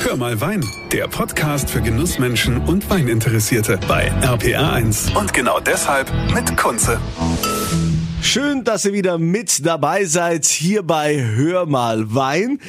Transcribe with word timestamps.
Hör 0.00 0.16
mal 0.16 0.40
Wein, 0.40 0.64
der 0.92 1.08
Podcast 1.08 1.68
für 1.70 1.82
Genussmenschen 1.82 2.58
und 2.58 2.88
Weininteressierte 2.88 3.78
bei 3.88 4.10
RPR1. 4.22 5.16
Und 5.18 5.32
genau 5.32 5.58
deshalb 5.60 6.10
mit 6.32 6.56
Kunze. 6.56 7.00
Schön, 8.30 8.62
dass 8.62 8.84
ihr 8.84 8.92
wieder 8.92 9.16
mit 9.16 9.64
dabei 9.64 10.04
seid 10.04 10.44
hier 10.44 10.82
bei 10.82 11.18
Hör 11.18 11.64
mal 11.64 12.14
Wein. 12.14 12.60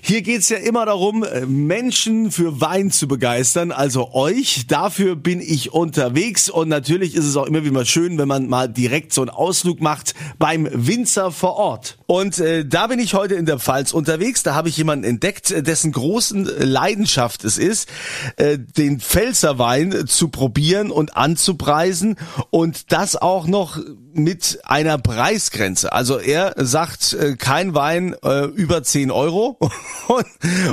Hier 0.00 0.22
geht's 0.22 0.48
ja 0.48 0.58
immer 0.58 0.86
darum, 0.86 1.24
Menschen 1.48 2.30
für 2.30 2.60
Wein 2.60 2.92
zu 2.92 3.08
begeistern, 3.08 3.72
also 3.72 4.14
euch. 4.14 4.68
Dafür 4.68 5.16
bin 5.16 5.40
ich 5.40 5.72
unterwegs 5.72 6.48
und 6.48 6.68
natürlich 6.68 7.16
ist 7.16 7.24
es 7.24 7.36
auch 7.36 7.46
immer 7.46 7.64
wieder 7.64 7.84
schön, 7.84 8.16
wenn 8.16 8.28
man 8.28 8.48
mal 8.48 8.68
direkt 8.68 9.12
so 9.12 9.22
einen 9.22 9.30
Ausflug 9.30 9.80
macht 9.80 10.14
beim 10.38 10.68
Winzer 10.72 11.32
vor 11.32 11.56
Ort. 11.56 11.98
Und 12.06 12.38
äh, 12.38 12.64
da 12.64 12.86
bin 12.86 13.00
ich 13.00 13.14
heute 13.14 13.34
in 13.34 13.44
der 13.44 13.58
Pfalz 13.58 13.92
unterwegs. 13.92 14.44
Da 14.44 14.54
habe 14.54 14.68
ich 14.68 14.76
jemanden 14.76 15.04
entdeckt, 15.04 15.50
dessen 15.66 15.90
großen 15.90 16.48
Leidenschaft 16.60 17.42
es 17.42 17.58
ist, 17.58 17.88
äh, 18.36 18.56
den 18.56 19.00
Pfälzerwein 19.00 20.06
zu 20.06 20.28
probieren 20.28 20.92
und 20.92 21.16
anzupreisen 21.16 22.14
und 22.50 22.92
das 22.92 23.16
auch 23.16 23.48
noch 23.48 23.80
mit 24.18 24.60
einer 24.64 24.98
Preisgrenze. 25.08 25.90
Also 25.90 26.18
er 26.18 26.52
sagt, 26.58 27.14
äh, 27.14 27.34
kein 27.36 27.74
Wein 27.74 28.14
äh, 28.22 28.44
über 28.44 28.82
10 28.82 29.10
Euro. 29.10 29.56
und, 30.08 30.26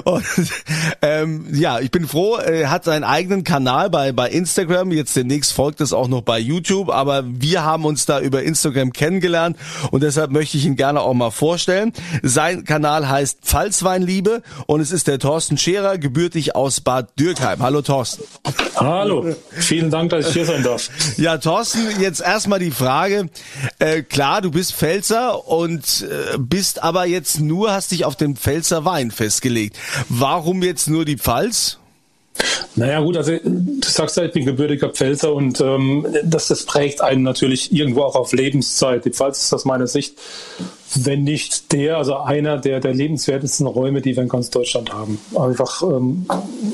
und 0.04 0.26
ähm, 1.02 1.48
ja, 1.54 1.80
ich 1.80 1.90
bin 1.90 2.06
froh, 2.06 2.36
er 2.36 2.70
hat 2.70 2.84
seinen 2.84 3.06
eigenen 3.06 3.46
Kanal 3.46 3.90
bei, 3.90 4.12
bei 4.12 4.30
Instagram. 4.30 4.92
Jetzt 4.92 5.16
demnächst 5.16 5.54
folgt 5.54 5.80
es 5.80 5.94
auch 5.94 6.10
noch 6.10 6.22
bei 6.22 6.38
YouTube. 6.38 6.90
Aber 6.90 7.24
wir 7.26 7.64
haben 7.64 7.86
uns 7.86 8.06
da 8.06 8.20
über 8.20 8.44
Instagram 8.44 8.92
kennengelernt 8.92 9.56
und 9.92 10.04
deshalb 10.04 10.32
möchte 10.32 10.58
ich 10.58 10.66
ihn 10.66 10.76
gerne 10.76 11.00
auch 11.00 11.14
mal 11.14 11.32
vorstellen. 11.32 11.94
Sein 12.22 12.66
Kanal 12.66 13.08
heißt 13.08 13.40
Pfalzweinliebe 13.42 14.42
und 14.68 14.82
es 14.82 14.92
ist 14.92 15.08
der 15.08 15.18
Thorsten 15.18 15.58
Scherer, 15.58 15.98
gebürtig 15.98 16.58
aus 16.58 16.82
Bad 16.82 17.18
Dürkheim. 17.18 17.62
Hallo 17.62 17.82
Thorsten. 17.82 18.26
Hallo, 18.76 19.34
vielen 19.52 19.90
Dank, 19.90 20.10
dass 20.10 20.28
ich 20.28 20.34
hier 20.34 20.46
sein 20.46 20.62
darf. 20.62 20.90
Ja, 21.16 21.38
Thorsten, 21.38 22.02
jetzt 22.02 22.20
erstmal 22.20 22.60
die 22.60 22.72
Frage, 22.72 23.30
äh, 23.80 24.04
klar, 24.16 24.42
du 24.42 24.50
bist 24.50 24.74
Pfälzer 24.74 25.46
und 25.46 26.08
äh, 26.10 26.38
bist 26.38 26.82
aber 26.82 27.06
jetzt 27.06 27.42
nur, 27.42 27.74
hast 27.74 27.92
dich 27.92 28.06
auf 28.06 28.16
den 28.16 28.38
Pfälzer 28.38 28.86
Wein 28.86 29.12
festgelegt. 29.12 29.78
Warum 30.08 30.64
jetzt 30.64 30.88
nur 30.88 31.04
die 31.04 31.18
Pfalz? 31.18 31.80
Naja 32.76 33.00
gut, 33.00 33.18
also 33.18 33.32
du 33.44 33.88
sagst 33.88 34.18
ja, 34.18 34.24
ich 34.24 34.32
bin 34.32 34.46
gebürtiger 34.46 34.90
Pfälzer 34.90 35.34
und 35.34 35.62
ähm, 35.62 36.06
das, 36.24 36.48
das 36.48 36.66
prägt 36.66 37.02
einen 37.02 37.24
natürlich 37.24 37.74
irgendwo 37.74 38.02
auch 38.02 38.16
auf 38.16 38.34
Lebenszeit. 38.34 39.06
Die 39.06 39.12
Pfalz 39.12 39.44
ist 39.44 39.54
aus 39.54 39.66
meiner 39.66 39.88
Sicht, 39.88 40.18
wenn 40.96 41.24
nicht 41.24 41.72
der, 41.72 41.98
also 41.98 42.18
einer 42.18 42.58
der, 42.58 42.80
der 42.80 42.94
lebenswertesten 42.94 43.68
Räume, 43.68 44.02
die 44.02 44.16
wir 44.16 44.24
in 44.24 44.30
ganz 44.30 44.50
Deutschland 44.50 44.94
haben. 44.94 45.20
Einfach, 45.38 45.82
ähm, 45.84 46.26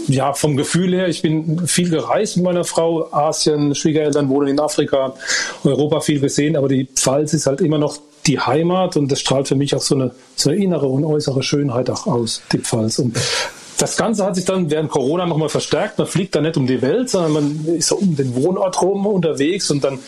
ja, 0.08 0.33
vom 0.33 0.58
Gefühl 0.58 0.94
her, 0.94 1.08
ich 1.08 1.22
bin 1.22 1.67
viel 1.67 1.89
gereist 1.89 2.38
mit 2.38 2.45
meiner 2.45 2.63
Frau, 2.63 3.11
Asien, 3.11 3.75
Schwiegereltern 3.75 4.30
wohnen 4.30 4.50
in 4.50 4.59
Afrika, 4.59 5.16
Europa 5.63 6.02
viel 6.02 6.19
gesehen, 6.19 6.56
aber 6.56 6.67
die 6.67 6.85
Pfalz 6.85 7.33
ist 7.33 7.47
halt 7.47 7.61
immer 7.61 7.78
noch 7.78 7.97
die 8.28 8.39
Heimat 8.39 8.97
und 8.97 9.11
das 9.11 9.19
strahlt 9.19 9.47
für 9.47 9.56
mich 9.56 9.75
auch 9.75 9.81
so 9.81 9.95
eine, 9.95 10.11
so 10.35 10.50
eine 10.50 10.63
innere 10.63 10.88
und 10.88 11.03
äußere 11.03 11.41
Schönheit 11.41 11.89
auch 11.89 12.06
aus, 12.06 12.41
die 12.52 12.59
Pfalz. 12.59 13.00
Und 13.00 13.17
das 13.77 13.97
Ganze 13.97 14.25
hat 14.25 14.36
sich 14.36 14.45
dann 14.45 14.69
während 14.69 14.89
Corona 14.89 15.25
nochmal 15.25 15.50
verstärkt. 15.50 15.97
Man 15.97 16.08
fliegt 16.08 16.36
da 16.36 16.41
nicht 16.41 16.58
um 16.58 16.67
die 16.67 16.81
Welt, 16.81 17.09
sondern 17.09 17.31
man 17.31 17.66
ist 17.66 17.88
so 17.88 17.95
um 17.95 18.16
den 18.16 18.36
Wohnort 18.36 18.81
rum 18.81 19.05
unterwegs 19.05 19.72
und 19.72 19.83
dann 19.83 20.00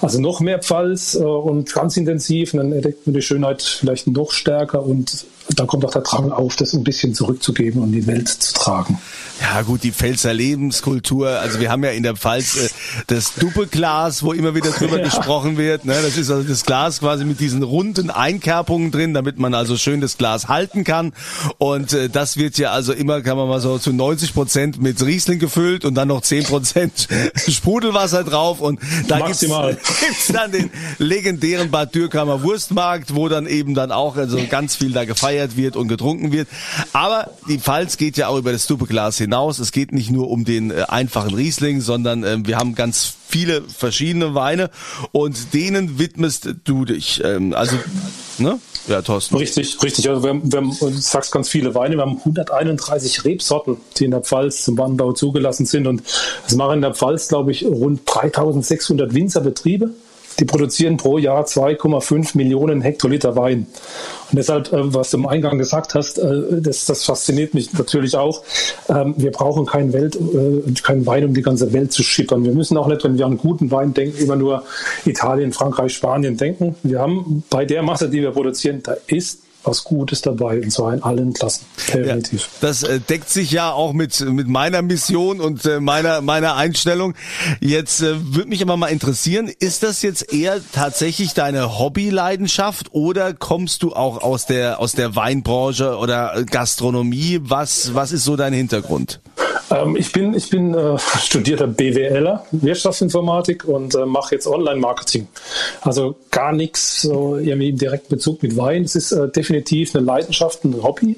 also 0.00 0.20
noch 0.20 0.40
mehr 0.40 0.60
Pfalz 0.60 1.14
äh, 1.14 1.18
und 1.18 1.72
ganz 1.72 1.96
intensiv. 1.96 2.54
Und 2.54 2.58
dann 2.58 2.72
entdeckt 2.72 3.06
man 3.06 3.14
die 3.14 3.22
Schönheit 3.22 3.62
vielleicht 3.62 4.06
noch 4.06 4.32
stärker 4.32 4.82
und 4.82 5.26
da 5.56 5.64
kommt 5.64 5.84
auch 5.84 5.92
der 5.92 6.02
Drang 6.02 6.30
auf, 6.30 6.56
das 6.56 6.74
ein 6.74 6.84
bisschen 6.84 7.14
zurückzugeben 7.14 7.82
und 7.82 7.92
in 7.92 8.00
die 8.00 8.06
Welt 8.06 8.28
zu 8.28 8.54
tragen. 8.54 8.98
Ja 9.40 9.62
gut, 9.62 9.84
die 9.84 9.92
Pfälzer 9.92 10.34
Lebenskultur. 10.34 11.28
Also 11.28 11.60
wir 11.60 11.70
haben 11.70 11.84
ja 11.84 11.90
in 11.90 12.02
der 12.02 12.16
Pfalz 12.16 12.56
äh, 12.56 12.68
das 13.06 13.34
Doppelglas, 13.34 14.24
wo 14.24 14.32
immer 14.32 14.54
wieder 14.54 14.70
drüber 14.70 14.98
ja. 14.98 15.04
gesprochen 15.04 15.56
wird. 15.56 15.84
Ne? 15.84 15.94
Das 16.02 16.16
ist 16.16 16.30
also 16.30 16.42
das 16.42 16.64
Glas 16.64 17.00
quasi 17.00 17.24
mit 17.24 17.38
diesen 17.38 17.62
runden 17.62 18.10
Einkerbungen 18.10 18.90
drin, 18.90 19.14
damit 19.14 19.38
man 19.38 19.54
also 19.54 19.76
schön 19.76 20.00
das 20.00 20.18
Glas 20.18 20.48
halten 20.48 20.82
kann. 20.82 21.12
Und 21.58 21.92
äh, 21.92 22.08
das 22.08 22.36
wird 22.36 22.58
ja 22.58 22.72
also 22.72 22.92
immer, 22.92 23.20
kann 23.22 23.36
man 23.36 23.48
mal 23.48 23.60
so 23.60 23.78
zu 23.78 23.92
90 23.92 24.34
Prozent 24.34 24.82
mit 24.82 25.04
Riesling 25.04 25.38
gefüllt 25.38 25.84
und 25.84 25.94
dann 25.94 26.08
noch 26.08 26.22
10 26.22 26.44
Prozent 26.44 27.08
Sprudelwasser 27.48 28.24
drauf. 28.24 28.60
Und 28.60 28.80
da 29.06 29.20
gibt's, 29.20 29.40
gibt's 30.00 30.32
dann 30.32 30.50
den 30.50 30.70
legendären 30.98 31.70
Bad 31.70 31.94
Dürkhammer 31.94 32.42
Wurstmarkt, 32.42 33.14
wo 33.14 33.28
dann 33.28 33.46
eben 33.46 33.74
dann 33.74 33.92
auch 33.92 34.16
also 34.16 34.38
ganz 34.50 34.74
viel 34.74 34.90
da 34.90 35.04
gefeiert 35.04 35.37
wird 35.56 35.76
und 35.76 35.88
getrunken 35.88 36.32
wird. 36.32 36.48
Aber 36.92 37.30
die 37.48 37.58
Pfalz 37.58 37.96
geht 37.96 38.16
ja 38.16 38.28
auch 38.28 38.38
über 38.38 38.52
das 38.52 38.66
Doppelglas 38.66 39.18
hinaus. 39.18 39.58
Es 39.58 39.72
geht 39.72 39.92
nicht 39.92 40.10
nur 40.10 40.30
um 40.30 40.44
den 40.44 40.70
äh, 40.70 40.84
einfachen 40.88 41.34
Riesling, 41.34 41.80
sondern 41.80 42.24
äh, 42.24 42.38
wir 42.44 42.56
haben 42.56 42.74
ganz 42.74 43.14
viele 43.28 43.62
verschiedene 43.62 44.34
Weine 44.34 44.70
und 45.12 45.54
denen 45.54 45.98
widmest 45.98 46.48
du 46.64 46.84
dich. 46.84 47.22
Ähm, 47.24 47.54
also, 47.54 47.76
ne? 48.38 48.58
Ja, 48.88 49.02
Thorsten. 49.02 49.36
Richtig, 49.36 49.82
richtig. 49.82 50.08
Also 50.08 50.22
wir 50.22 50.40
wir 50.42 50.56
haben, 50.58 50.76
du 50.78 50.88
sagst 50.90 51.30
ganz 51.30 51.48
viele 51.48 51.74
Weine. 51.74 51.96
Wir 51.96 52.02
haben 52.02 52.18
131 52.18 53.24
Rebsorten, 53.24 53.76
die 53.98 54.06
in 54.06 54.12
der 54.12 54.22
Pfalz 54.22 54.64
zum 54.64 54.78
Weinbau 54.78 55.12
zugelassen 55.12 55.66
sind. 55.66 55.86
Und 55.86 56.02
es 56.46 56.54
machen 56.54 56.76
in 56.76 56.82
der 56.82 56.94
Pfalz, 56.94 57.28
glaube 57.28 57.52
ich, 57.52 57.64
rund 57.66 58.00
3600 58.06 59.12
Winzerbetriebe. 59.12 59.90
Die 60.38 60.44
produzieren 60.44 60.96
pro 60.96 61.18
Jahr 61.18 61.44
2,5 61.44 62.36
Millionen 62.36 62.80
Hektoliter 62.80 63.34
Wein. 63.36 63.66
Und 64.30 64.38
deshalb, 64.38 64.72
äh, 64.72 64.94
was 64.94 65.10
du 65.10 65.18
im 65.18 65.26
Eingang 65.26 65.58
gesagt 65.58 65.94
hast, 65.94 66.18
äh, 66.18 66.60
das, 66.60 66.84
das 66.86 67.04
fasziniert 67.04 67.54
mich 67.54 67.72
natürlich 67.72 68.16
auch. 68.16 68.42
Ähm, 68.88 69.14
wir 69.16 69.32
brauchen 69.32 69.66
keinen, 69.66 69.92
Welt, 69.92 70.16
äh, 70.16 70.72
keinen 70.82 71.06
Wein, 71.06 71.24
um 71.24 71.34
die 71.34 71.42
ganze 71.42 71.72
Welt 71.72 71.92
zu 71.92 72.02
schippern. 72.02 72.44
Wir 72.44 72.52
müssen 72.52 72.76
auch 72.76 72.86
nicht, 72.86 73.02
wenn 73.04 73.18
wir 73.18 73.26
an 73.26 73.38
guten 73.38 73.70
Wein 73.70 73.94
denken, 73.94 74.18
immer 74.22 74.36
nur 74.36 74.62
Italien, 75.04 75.52
Frankreich, 75.52 75.94
Spanien 75.94 76.36
denken. 76.36 76.76
Wir 76.82 77.00
haben 77.00 77.42
bei 77.50 77.64
der 77.64 77.82
Masse, 77.82 78.08
die 78.08 78.20
wir 78.22 78.30
produzieren, 78.30 78.80
da 78.82 78.96
ist 79.06 79.40
was 79.68 79.84
Gutes 79.84 80.22
dabei 80.22 80.60
und 80.60 80.72
zwar 80.72 80.94
in 80.94 81.02
allen 81.02 81.32
Klassen. 81.34 81.66
Ja, 81.94 82.16
das 82.60 82.82
äh, 82.82 82.98
deckt 82.98 83.30
sich 83.30 83.52
ja 83.52 83.70
auch 83.70 83.92
mit, 83.92 84.18
mit 84.20 84.48
meiner 84.48 84.82
Mission 84.82 85.40
und 85.40 85.64
äh, 85.64 85.78
meiner, 85.78 86.20
meiner 86.22 86.56
Einstellung. 86.56 87.14
Jetzt 87.60 88.00
äh, 88.00 88.34
würde 88.34 88.48
mich 88.48 88.62
aber 88.62 88.76
mal 88.76 88.88
interessieren, 88.88 89.50
ist 89.60 89.82
das 89.82 90.02
jetzt 90.02 90.32
eher 90.32 90.60
tatsächlich 90.72 91.34
deine 91.34 91.78
Hobbyleidenschaft 91.78 92.88
oder 92.92 93.34
kommst 93.34 93.82
du 93.82 93.92
auch 93.92 94.22
aus 94.22 94.46
der, 94.46 94.80
aus 94.80 94.92
der 94.92 95.14
Weinbranche 95.14 95.96
oder 95.98 96.44
Gastronomie? 96.44 97.40
Was, 97.42 97.94
was 97.94 98.12
ist 98.12 98.24
so 98.24 98.36
dein 98.36 98.52
Hintergrund? 98.52 99.20
Ähm, 99.70 99.96
ich 99.96 100.12
bin, 100.12 100.34
ich 100.34 100.50
bin 100.50 100.74
äh, 100.74 100.98
studierter 101.20 101.66
BWLer, 101.66 102.44
Wirtschaftsinformatik 102.52 103.64
und 103.64 103.94
äh, 103.94 104.06
mache 104.06 104.34
jetzt 104.34 104.46
Online-Marketing. 104.46 105.28
Also 105.80 106.16
gar 106.30 106.52
nichts 106.52 107.02
so 107.02 107.36
irgendwie 107.36 107.70
im 107.70 107.78
direkten 107.78 108.08
Bezug 108.08 108.42
mit 108.42 108.56
Wein. 108.56 108.84
Es 108.84 108.94
ist 108.94 109.12
äh, 109.12 109.28
definitiv 109.28 109.94
eine 109.94 110.04
Leidenschaft, 110.04 110.64
ein 110.64 110.82
Hobby. 110.82 111.16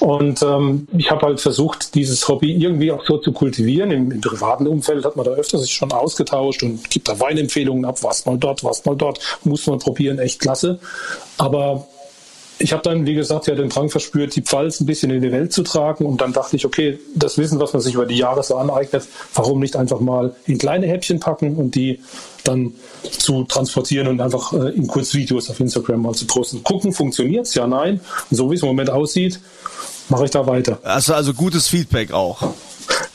Und 0.00 0.42
ähm, 0.42 0.86
ich 0.96 1.10
habe 1.10 1.26
halt 1.26 1.40
versucht, 1.40 1.94
dieses 1.94 2.28
Hobby 2.28 2.52
irgendwie 2.52 2.92
auch 2.92 3.04
so 3.06 3.18
zu 3.18 3.32
kultivieren. 3.32 3.90
Im, 3.90 4.10
Im, 4.10 4.20
privaten 4.20 4.66
Umfeld 4.66 5.04
hat 5.04 5.16
man 5.16 5.24
da 5.24 5.32
öfters 5.32 5.62
sich 5.62 5.74
schon 5.74 5.92
ausgetauscht 5.92 6.62
und 6.62 6.90
gibt 6.90 7.08
da 7.08 7.18
Weinempfehlungen 7.18 7.84
ab, 7.84 8.02
was 8.02 8.26
mal 8.26 8.38
dort, 8.38 8.64
was 8.64 8.84
mal 8.84 8.96
dort, 8.96 9.20
muss 9.44 9.66
man 9.66 9.78
probieren, 9.78 10.18
echt 10.18 10.40
klasse. 10.40 10.78
Aber 11.38 11.86
ich 12.58 12.72
habe 12.72 12.82
dann, 12.82 13.04
wie 13.06 13.14
gesagt, 13.14 13.46
ja 13.46 13.54
den 13.54 13.68
Drang 13.68 13.90
verspürt, 13.90 14.36
die 14.36 14.42
Pfalz 14.42 14.80
ein 14.80 14.86
bisschen 14.86 15.10
in 15.10 15.22
die 15.22 15.32
Welt 15.32 15.52
zu 15.52 15.62
tragen. 15.62 16.06
Und 16.06 16.20
dann 16.20 16.32
dachte 16.32 16.56
ich, 16.56 16.64
okay, 16.64 16.98
das 17.14 17.36
Wissen, 17.36 17.58
was 17.58 17.72
man 17.72 17.82
sich 17.82 17.94
über 17.94 18.06
die 18.06 18.16
Jahre 18.16 18.42
so 18.42 18.56
aneignet, 18.56 19.04
warum 19.34 19.60
nicht 19.60 19.76
einfach 19.76 20.00
mal 20.00 20.34
in 20.46 20.58
kleine 20.58 20.86
Häppchen 20.86 21.20
packen 21.20 21.56
und 21.56 21.74
die 21.74 22.00
dann 22.44 22.72
zu 23.02 23.44
transportieren 23.44 24.06
und 24.06 24.20
einfach 24.20 24.52
äh, 24.52 24.70
in 24.70 24.86
Kurzvideos 24.86 25.50
auf 25.50 25.58
Instagram 25.60 26.02
mal 26.02 26.14
zu 26.14 26.26
posten. 26.26 26.62
Gucken, 26.62 26.92
funktioniert's? 26.92 27.54
Ja, 27.54 27.66
nein. 27.66 28.00
Und 28.30 28.36
so 28.36 28.50
wie 28.50 28.54
es 28.54 28.62
im 28.62 28.68
Moment 28.68 28.90
aussieht, 28.90 29.40
mache 30.08 30.26
ich 30.26 30.30
da 30.30 30.46
weiter. 30.46 30.78
Also, 30.82 31.14
also 31.14 31.32
gutes 31.32 31.68
Feedback 31.68 32.12
auch. 32.12 32.54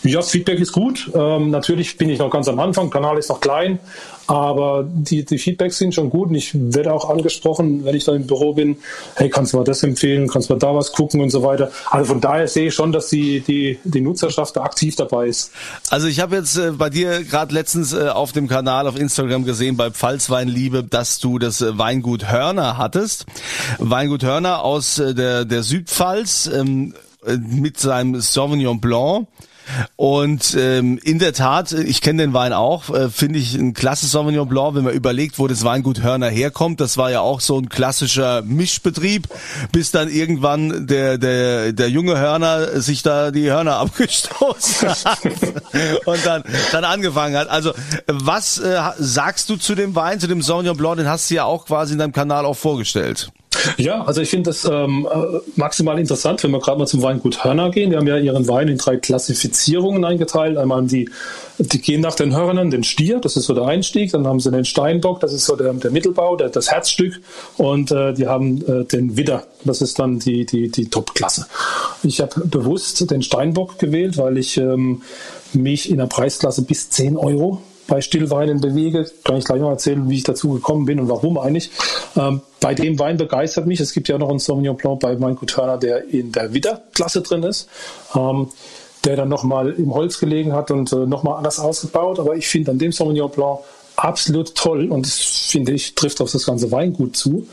Ja, 0.04 0.22
Feedback 0.22 0.60
ist 0.60 0.72
gut. 0.72 1.12
Ähm, 1.14 1.52
natürlich 1.52 1.98
bin 1.98 2.10
ich 2.10 2.20
noch 2.20 2.30
ganz 2.30 2.48
am 2.48 2.60
Anfang, 2.60 2.90
Kanal 2.90 3.18
ist 3.18 3.30
noch 3.30 3.42
klein, 3.42 3.80
aber 4.28 4.88
die, 4.88 5.26
die 5.26 5.38
Feedbacks 5.38 5.78
sind 5.78 5.94
schon 5.94 6.10
gut 6.10 6.30
und 6.30 6.36
ich 6.36 6.52
werde 6.54 6.94
auch 6.94 7.10
angesprochen, 7.10 7.84
wenn 7.84 7.96
ich 7.96 8.06
dann 8.06 8.16
im 8.16 8.28
Büro 8.28 8.54
bin, 8.54 8.78
hey, 9.16 9.30
kannst 9.30 9.52
du 9.52 9.58
mal 9.58 9.64
das 9.64 9.84
empfehlen, 9.84 10.30
kannst 10.30 10.50
du 10.50 10.54
mal 10.54 10.60
da 10.60 10.74
was 10.74 10.94
gucken 10.94 11.20
und 11.20 11.32
so 11.32 11.44
weiter. 11.44 11.72
Also 11.90 12.14
von 12.14 12.22
daher 12.22 12.48
sehe 12.48 12.68
ich 12.68 12.76
schon, 12.76 12.94
dass 12.94 13.10
die, 13.10 13.42
die, 13.42 13.78
die 13.84 14.02
Nutzerschaft 14.02 14.56
da 14.56 14.62
aktiv 14.62 14.96
dabei 14.96 15.28
ist. 15.28 15.52
Also 15.90 16.08
ich 16.08 16.22
habe 16.22 16.38
jetzt 16.38 16.58
äh, 16.58 16.72
bei 16.72 16.90
dir 16.90 17.24
gerade 17.24 17.54
letztens 17.54 17.92
äh, 17.94 18.08
auf 18.08 18.32
dem 18.32 18.48
Kanal 18.48 18.88
auf 18.88 18.98
Instagram 18.98 19.44
gesehen, 19.44 19.76
bei 19.76 19.92
Pfalzweinliebe, 19.92 20.84
dass 20.84 21.20
du 21.20 21.40
das 21.40 21.62
äh, 21.62 21.78
Weingut 21.78 22.32
Hörner 22.32 22.78
hattest. 22.78 23.26
Weingut 23.80 24.24
Hörner 24.24 24.64
aus 24.64 24.96
der, 24.96 25.44
der 25.44 25.64
Südpfalz 25.64 26.50
ähm, 26.54 26.94
äh, 27.26 27.36
mit 27.36 27.80
seinem 27.80 28.22
Sauvignon 28.22 28.80
Blanc 28.80 29.28
Und 29.96 30.56
ähm, 30.58 31.00
in 31.04 31.20
der 31.20 31.34
Tat, 31.34 31.72
ich 31.72 32.02
kenne 32.02 32.24
den 32.24 32.34
Wein 32.34 32.54
auch, 32.54 32.90
äh, 32.90 33.10
finde 33.10 33.40
ich 33.40 33.56
ein 33.56 33.74
klasse 33.74 34.08
Sauvignon 34.08 34.48
Blanc, 34.48 34.76
wenn 34.76 34.84
man 34.84 34.94
überlegt, 34.94 35.40
wo 35.40 35.48
das 35.48 35.64
Weingut 35.64 36.02
Hörner 36.02 36.30
herkommt. 36.30 36.80
Das 36.80 36.98
war 36.98 37.12
ja 37.12 37.22
auch 37.22 37.42
so 37.42 37.58
ein 37.58 37.70
klassischer 37.70 38.42
Mischbetrieb, 38.42 39.28
bis 39.72 39.92
dann 39.92 40.10
irgendwann 40.10 40.88
der, 40.88 41.18
der, 41.18 41.74
der 41.74 41.90
junge 41.90 42.18
Hörner 42.18 42.82
sich 42.82 43.04
da 43.04 43.32
die 43.32 43.52
Hörner 43.52 43.76
abgestoßen 43.80 44.90
hat 44.90 45.20
und 46.06 46.26
dann, 46.26 46.44
dann 46.72 46.84
angefangen 46.84 47.36
hat. 47.36 47.50
Also 47.50 47.74
was 48.08 48.58
äh, 48.58 48.80
sagst 48.98 49.50
du 49.50 49.56
zu 49.58 49.76
dem 49.76 49.96
Wein, 49.96 50.20
zu 50.20 50.28
dem 50.28 50.42
Sauvignon 50.42 50.78
Blanc? 50.78 50.98
Den 50.98 51.08
hast 51.08 51.30
du 51.30 51.36
ja 51.36 51.44
auch 51.46 51.66
quasi 51.66 51.94
in 51.94 52.00
deinem 52.00 52.14
Kanal 52.14 52.46
auch 52.46 52.58
vorgestellt. 52.58 53.32
Ja, 53.78 54.04
also 54.04 54.22
ich 54.22 54.30
finde 54.30 54.52
das 54.52 54.64
ähm, 54.66 55.08
äh, 55.12 55.40
maximal 55.56 56.00
interessant, 56.00 56.44
wenn 56.44 56.52
wir 56.52 56.60
gerade 56.60 56.78
mal 56.78 56.86
zum 56.86 57.02
Weingut 57.02 57.44
Hörner 57.44 57.72
gehen. 57.72 57.90
Die 57.90 57.98
haben 57.98 58.08
ja 58.08 58.18
ihren 58.18 58.48
Wein 58.48 58.68
in 58.68 58.78
drei 58.78 58.98
Klassifizierungen 58.98 60.06
eingeteilt. 60.06 60.58
Einmal 60.58 60.84
die, 60.84 61.10
die 61.58 61.82
gehen 61.82 62.02
nach 62.02 62.16
den 62.16 62.36
Hörnern, 62.36 62.70
den 62.70 62.84
Stier, 62.84 63.20
das 63.20 63.36
ist 63.38 63.46
so 63.46 63.56
der 63.56 63.66
Einstieg. 63.66 64.12
Dann 64.12 64.28
haben 64.28 64.40
sie 64.40 64.52
den 64.52 64.66
Steinbock, 64.66 65.20
das 65.20 65.34
ist 65.34 65.46
so 65.46 65.56
der, 65.56 65.74
der 65.74 65.92
Mittelbau, 65.92 66.36
der, 66.36 66.50
das 66.50 66.72
Herzstück. 66.72 67.20
Und 67.58 67.92
äh, 67.92 68.14
die 68.14 68.28
haben 68.28 68.62
äh, 68.68 68.86
den 68.86 69.18
Widder, 69.18 69.44
das 69.64 69.82
ist 69.82 69.98
dann 69.98 70.20
die, 70.20 70.46
die, 70.46 70.70
die 70.70 70.90
Top-Klasse. 70.90 71.48
Ich 72.04 72.22
habe 72.22 72.42
bewusst 72.46 73.10
den 73.10 73.24
Steinbock 73.24 73.80
gewählt, 73.80 74.18
weil 74.18 74.38
ich 74.38 74.58
ähm, 74.58 75.02
mich 75.54 75.90
in 75.90 75.98
der 75.98 76.06
Preisklasse 76.06 76.62
bis 76.62 76.90
10 76.92 77.18
Euro 77.18 77.62
bei 77.90 78.02
Stillweinen 78.02 78.62
bewege. 78.62 79.10
Kann 79.24 79.38
ich 79.38 79.46
gleich 79.46 79.60
mal 79.60 79.72
erzählen, 79.72 80.10
wie 80.10 80.16
ich 80.16 80.24
dazu 80.24 80.54
gekommen 80.54 80.86
bin 80.86 81.00
und 81.00 81.10
warum 81.10 81.38
eigentlich. 81.38 81.72
Ähm, 82.16 82.42
bei 82.62 82.74
dem 82.74 82.98
Wein 83.00 83.18
begeistert 83.18 83.68
mich. 83.68 83.80
Es 83.80 83.94
gibt 83.94 84.08
ja 84.08 84.18
noch 84.18 84.30
einen 84.30 84.40
Sauvignon 84.40 84.78
Blanc 84.78 85.00
bei 85.02 85.20
Weingut 85.20 85.50
Turner, 85.50 85.78
der 85.78 86.08
in 86.08 86.32
der 86.32 86.54
Widder-Klasse 86.54 87.22
drin 87.22 87.44
ist. 87.44 87.68
Ähm, 88.16 88.48
der 89.06 89.16
dann 89.16 89.30
nochmal 89.30 89.72
im 89.72 89.94
Holz 89.94 90.20
gelegen 90.20 90.54
hat 90.54 90.72
und 90.72 90.92
äh, 90.92 91.06
nochmal 91.06 91.38
anders 91.38 91.60
ausgebaut. 91.60 92.20
Aber 92.20 92.36
ich 92.36 92.48
finde 92.48 92.72
an 92.72 92.80
dem 92.80 92.92
Sauvignon 92.92 93.32
Blanc 93.32 93.60
absolut 93.96 94.56
toll 94.56 94.90
und 94.90 95.06
das 95.06 95.18
finde 95.18 95.74
ich 95.74 95.96
trifft 95.96 96.22
auf 96.22 96.32
das 96.32 96.46
ganze 96.46 96.72
Weingut 96.72 97.16
zu, 97.16 97.48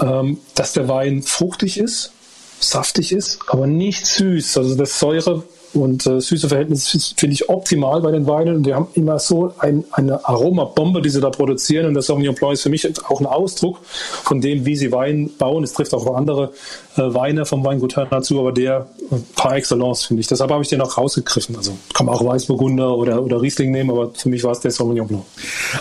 ähm, 0.00 0.38
dass 0.54 0.72
der 0.72 0.88
Wein 0.88 1.22
fruchtig 1.22 1.78
ist, 1.78 2.12
saftig 2.60 3.12
ist, 3.12 3.40
aber 3.48 3.66
nicht 3.66 4.06
süß. 4.06 4.58
Also 4.58 4.74
das 4.74 4.98
Säure 4.98 5.44
und 5.74 6.06
äh, 6.06 6.20
süße 6.20 6.48
Verhältnis 6.48 7.14
finde 7.16 7.34
ich 7.34 7.48
optimal 7.48 8.00
bei 8.00 8.12
den 8.12 8.26
Weinen. 8.26 8.56
Und 8.56 8.62
die 8.64 8.74
haben 8.74 8.88
immer 8.94 9.18
so 9.18 9.52
ein, 9.58 9.84
eine 9.92 10.26
Aromabombe, 10.26 11.02
die 11.02 11.10
sie 11.10 11.20
da 11.20 11.30
produzieren. 11.30 11.86
Und 11.86 11.94
das 11.94 12.06
Sauvignon 12.06 12.34
Blanc 12.34 12.54
ist 12.54 12.62
für 12.62 12.68
mich 12.68 12.86
auch 13.04 13.20
ein 13.20 13.26
Ausdruck 13.26 13.78
von 13.84 14.40
dem, 14.40 14.64
wie 14.66 14.76
sie 14.76 14.92
Wein 14.92 15.30
bauen. 15.38 15.64
Es 15.64 15.72
trifft 15.72 15.94
auch 15.94 16.14
andere 16.14 16.52
äh, 16.96 17.02
Weine 17.02 17.44
vom 17.44 17.64
Weingut 17.64 17.96
Hörner 17.96 18.22
zu, 18.22 18.38
aber 18.38 18.52
der 18.52 18.86
äh, 19.10 19.16
par 19.34 19.56
excellence, 19.56 20.04
finde 20.04 20.20
ich. 20.20 20.28
Deshalb 20.28 20.50
habe 20.50 20.62
ich 20.62 20.68
den 20.68 20.80
auch 20.80 20.96
rausgegriffen. 20.96 21.56
Also 21.56 21.72
kann 21.92 22.06
man 22.06 22.14
auch 22.14 22.24
Weißburgunder 22.24 22.96
oder, 22.96 23.22
oder 23.22 23.42
Riesling 23.42 23.70
nehmen, 23.70 23.90
aber 23.90 24.10
für 24.14 24.28
mich 24.28 24.44
war 24.44 24.52
es 24.52 24.60
der 24.60 24.70
Sauvignon 24.70 25.08
Blanc. 25.08 25.24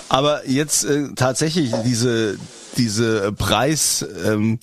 Aber 0.09 0.47
jetzt 0.47 0.85
äh, 0.85 1.09
tatsächlich 1.15 1.71
diese 1.85 2.37
diese 2.77 3.31
Preis, 3.31 4.05
ähm, 4.25 4.59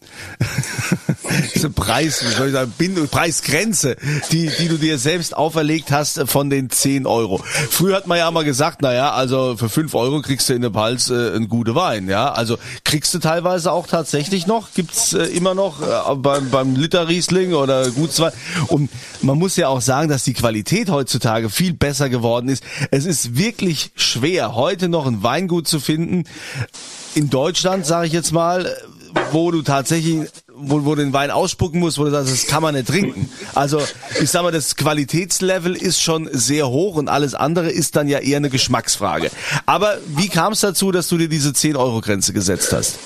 diese 1.54 1.70
Preis, 1.70 2.24
wie 2.24 2.34
soll 2.34 2.46
ich 2.48 2.52
sagen, 2.52 2.72
Bindung, 2.76 3.08
Preisgrenze, 3.08 3.96
die, 4.32 4.50
die 4.58 4.68
du 4.68 4.76
dir 4.76 4.98
selbst 4.98 5.36
auferlegt 5.36 5.90
hast 5.90 6.20
von 6.26 6.50
den 6.50 6.70
10 6.70 7.06
Euro. 7.06 7.42
Früher 7.70 7.96
hat 7.96 8.06
man 8.06 8.18
ja 8.18 8.30
mal 8.30 8.44
gesagt, 8.44 8.82
naja, 8.82 9.12
also 9.12 9.56
für 9.56 9.68
5 9.68 9.94
Euro 9.94 10.20
kriegst 10.22 10.48
du 10.48 10.54
in 10.54 10.62
der 10.62 10.70
Pals 10.70 11.10
äh, 11.10 11.32
einen 11.34 11.48
guten 11.48 11.74
Wein, 11.74 12.08
ja. 12.08 12.32
Also 12.32 12.58
kriegst 12.84 13.14
du 13.14 13.18
teilweise 13.18 13.72
auch 13.72 13.86
tatsächlich 13.86 14.46
noch, 14.46 14.72
gibt's 14.74 15.12
äh, 15.12 15.24
immer 15.24 15.54
noch 15.54 15.80
äh, 15.82 16.14
beim, 16.16 16.50
beim 16.50 16.76
Liter 16.76 17.08
Riesling 17.08 17.54
oder 17.54 17.90
Gutswein. 17.90 18.32
Und 18.68 18.90
man 19.22 19.38
muss 19.38 19.56
ja 19.56 19.68
auch 19.68 19.80
sagen, 19.80 20.08
dass 20.08 20.24
die 20.24 20.34
Qualität 20.34 20.90
heutzutage 20.90 21.50
viel 21.50 21.72
besser 21.72 22.08
geworden 22.08 22.48
ist. 22.48 22.64
Es 22.90 23.04
ist 23.04 23.36
wirklich 23.36 23.92
schwer, 23.96 24.54
heute 24.54 24.88
noch 24.88 25.06
ein 25.06 25.22
Weingut 25.22 25.68
zu 25.68 25.80
finden, 25.80 26.24
in 27.14 27.30
Deutschland, 27.30 27.86
sage 27.86 28.06
ich 28.06 28.12
jetzt 28.12 28.32
mal, 28.32 28.74
wo 29.32 29.50
du 29.50 29.62
tatsächlich, 29.62 30.28
wo, 30.54 30.84
wo 30.84 30.94
du 30.94 31.02
den 31.02 31.12
Wein 31.12 31.30
ausspucken 31.30 31.80
musst, 31.80 31.98
wo 31.98 32.04
du 32.04 32.10
sagst, 32.10 32.32
das 32.32 32.46
kann 32.46 32.62
man 32.62 32.74
nicht 32.74 32.88
trinken. 32.88 33.30
Also 33.54 33.80
ich 34.20 34.30
sag 34.30 34.42
mal, 34.42 34.52
das 34.52 34.76
Qualitätslevel 34.76 35.74
ist 35.74 36.00
schon 36.00 36.28
sehr 36.32 36.68
hoch 36.68 36.96
und 36.96 37.08
alles 37.08 37.34
andere 37.34 37.70
ist 37.70 37.96
dann 37.96 38.08
ja 38.08 38.18
eher 38.18 38.36
eine 38.36 38.50
Geschmacksfrage. 38.50 39.30
Aber 39.66 39.98
wie 40.06 40.28
kam 40.28 40.52
es 40.52 40.60
dazu, 40.60 40.92
dass 40.92 41.08
du 41.08 41.18
dir 41.18 41.28
diese 41.28 41.50
10-Euro-Grenze 41.50 42.32
gesetzt 42.32 42.72
hast? 42.72 42.98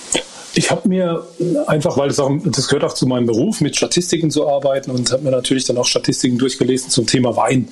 Ich 0.57 0.71
habe 0.71 0.89
mir 0.89 1.27
einfach, 1.67 1.97
weil 1.97 2.09
das 2.09 2.21
auch, 2.21 2.31
das 2.45 2.69
gehört 2.69 2.85
auch 2.85 2.95
zu 2.95 3.07
meinem 3.07 3.27
Beruf, 3.27 3.61
mit 3.61 3.77
Statistiken 3.77 4.31
zu 4.31 4.49
arbeiten 4.49 4.91
und 4.91 5.11
habe 5.11 5.23
mir 5.25 5.31
natürlich 5.31 5.65
dann 5.65 5.77
auch 5.79 5.87
Statistiken 5.87 6.39
durchgelesen 6.39 6.91
zum 6.91 7.07
Thema 7.07 7.37
Wein. 7.37 7.69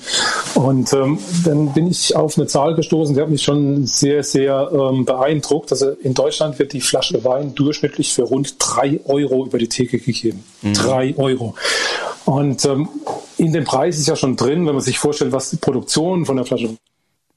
Und 0.55 0.91
ähm, 0.93 1.17
dann 1.45 1.73
bin 1.73 1.87
ich 1.87 2.15
auf 2.15 2.37
eine 2.37 2.47
Zahl 2.47 2.75
gestoßen, 2.75 3.15
die 3.15 3.21
hat 3.21 3.29
mich 3.29 3.43
schon 3.43 3.85
sehr, 3.85 4.23
sehr 4.23 4.69
ähm, 4.73 5.05
beeindruckt. 5.05 5.71
Also 5.71 5.91
in 5.91 6.13
Deutschland 6.13 6.59
wird 6.59 6.73
die 6.73 6.81
Flasche 6.81 7.23
Wein 7.23 7.55
durchschnittlich 7.55 8.13
für 8.13 8.23
rund 8.23 8.55
drei 8.59 8.99
Euro 9.05 9.45
über 9.45 9.57
die 9.57 9.69
Theke 9.69 9.99
gegeben. 9.99 10.43
Mhm. 10.61 10.73
Drei 10.73 11.15
Euro. 11.17 11.55
Und 12.25 12.65
ähm, 12.65 12.89
in 13.37 13.53
dem 13.53 13.63
Preis 13.63 13.97
ist 13.97 14.07
ja 14.07 14.15
schon 14.15 14.35
drin, 14.35 14.65
wenn 14.65 14.75
man 14.75 14.81
sich 14.81 14.97
vorstellt, 14.97 15.31
was 15.31 15.49
die 15.49 15.57
Produktion 15.57 16.25
von 16.25 16.37
der 16.37 16.45
Flasche 16.45 16.69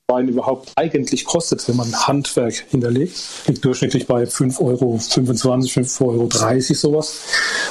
Wein 0.08 0.29
überhaupt 0.29 0.70
eigentlich 0.76 1.25
kostet, 1.25 1.67
wenn 1.67 1.75
man 1.75 1.93
Handwerk 2.06 2.55
hinterlegt. 2.70 3.20
Liegt 3.49 3.64
durchschnittlich 3.64 4.06
bei 4.06 4.23
5,25 4.23 4.61
Euro, 4.61 4.94
5,30 4.99 6.00
Euro 6.00 6.75
sowas. 6.75 7.23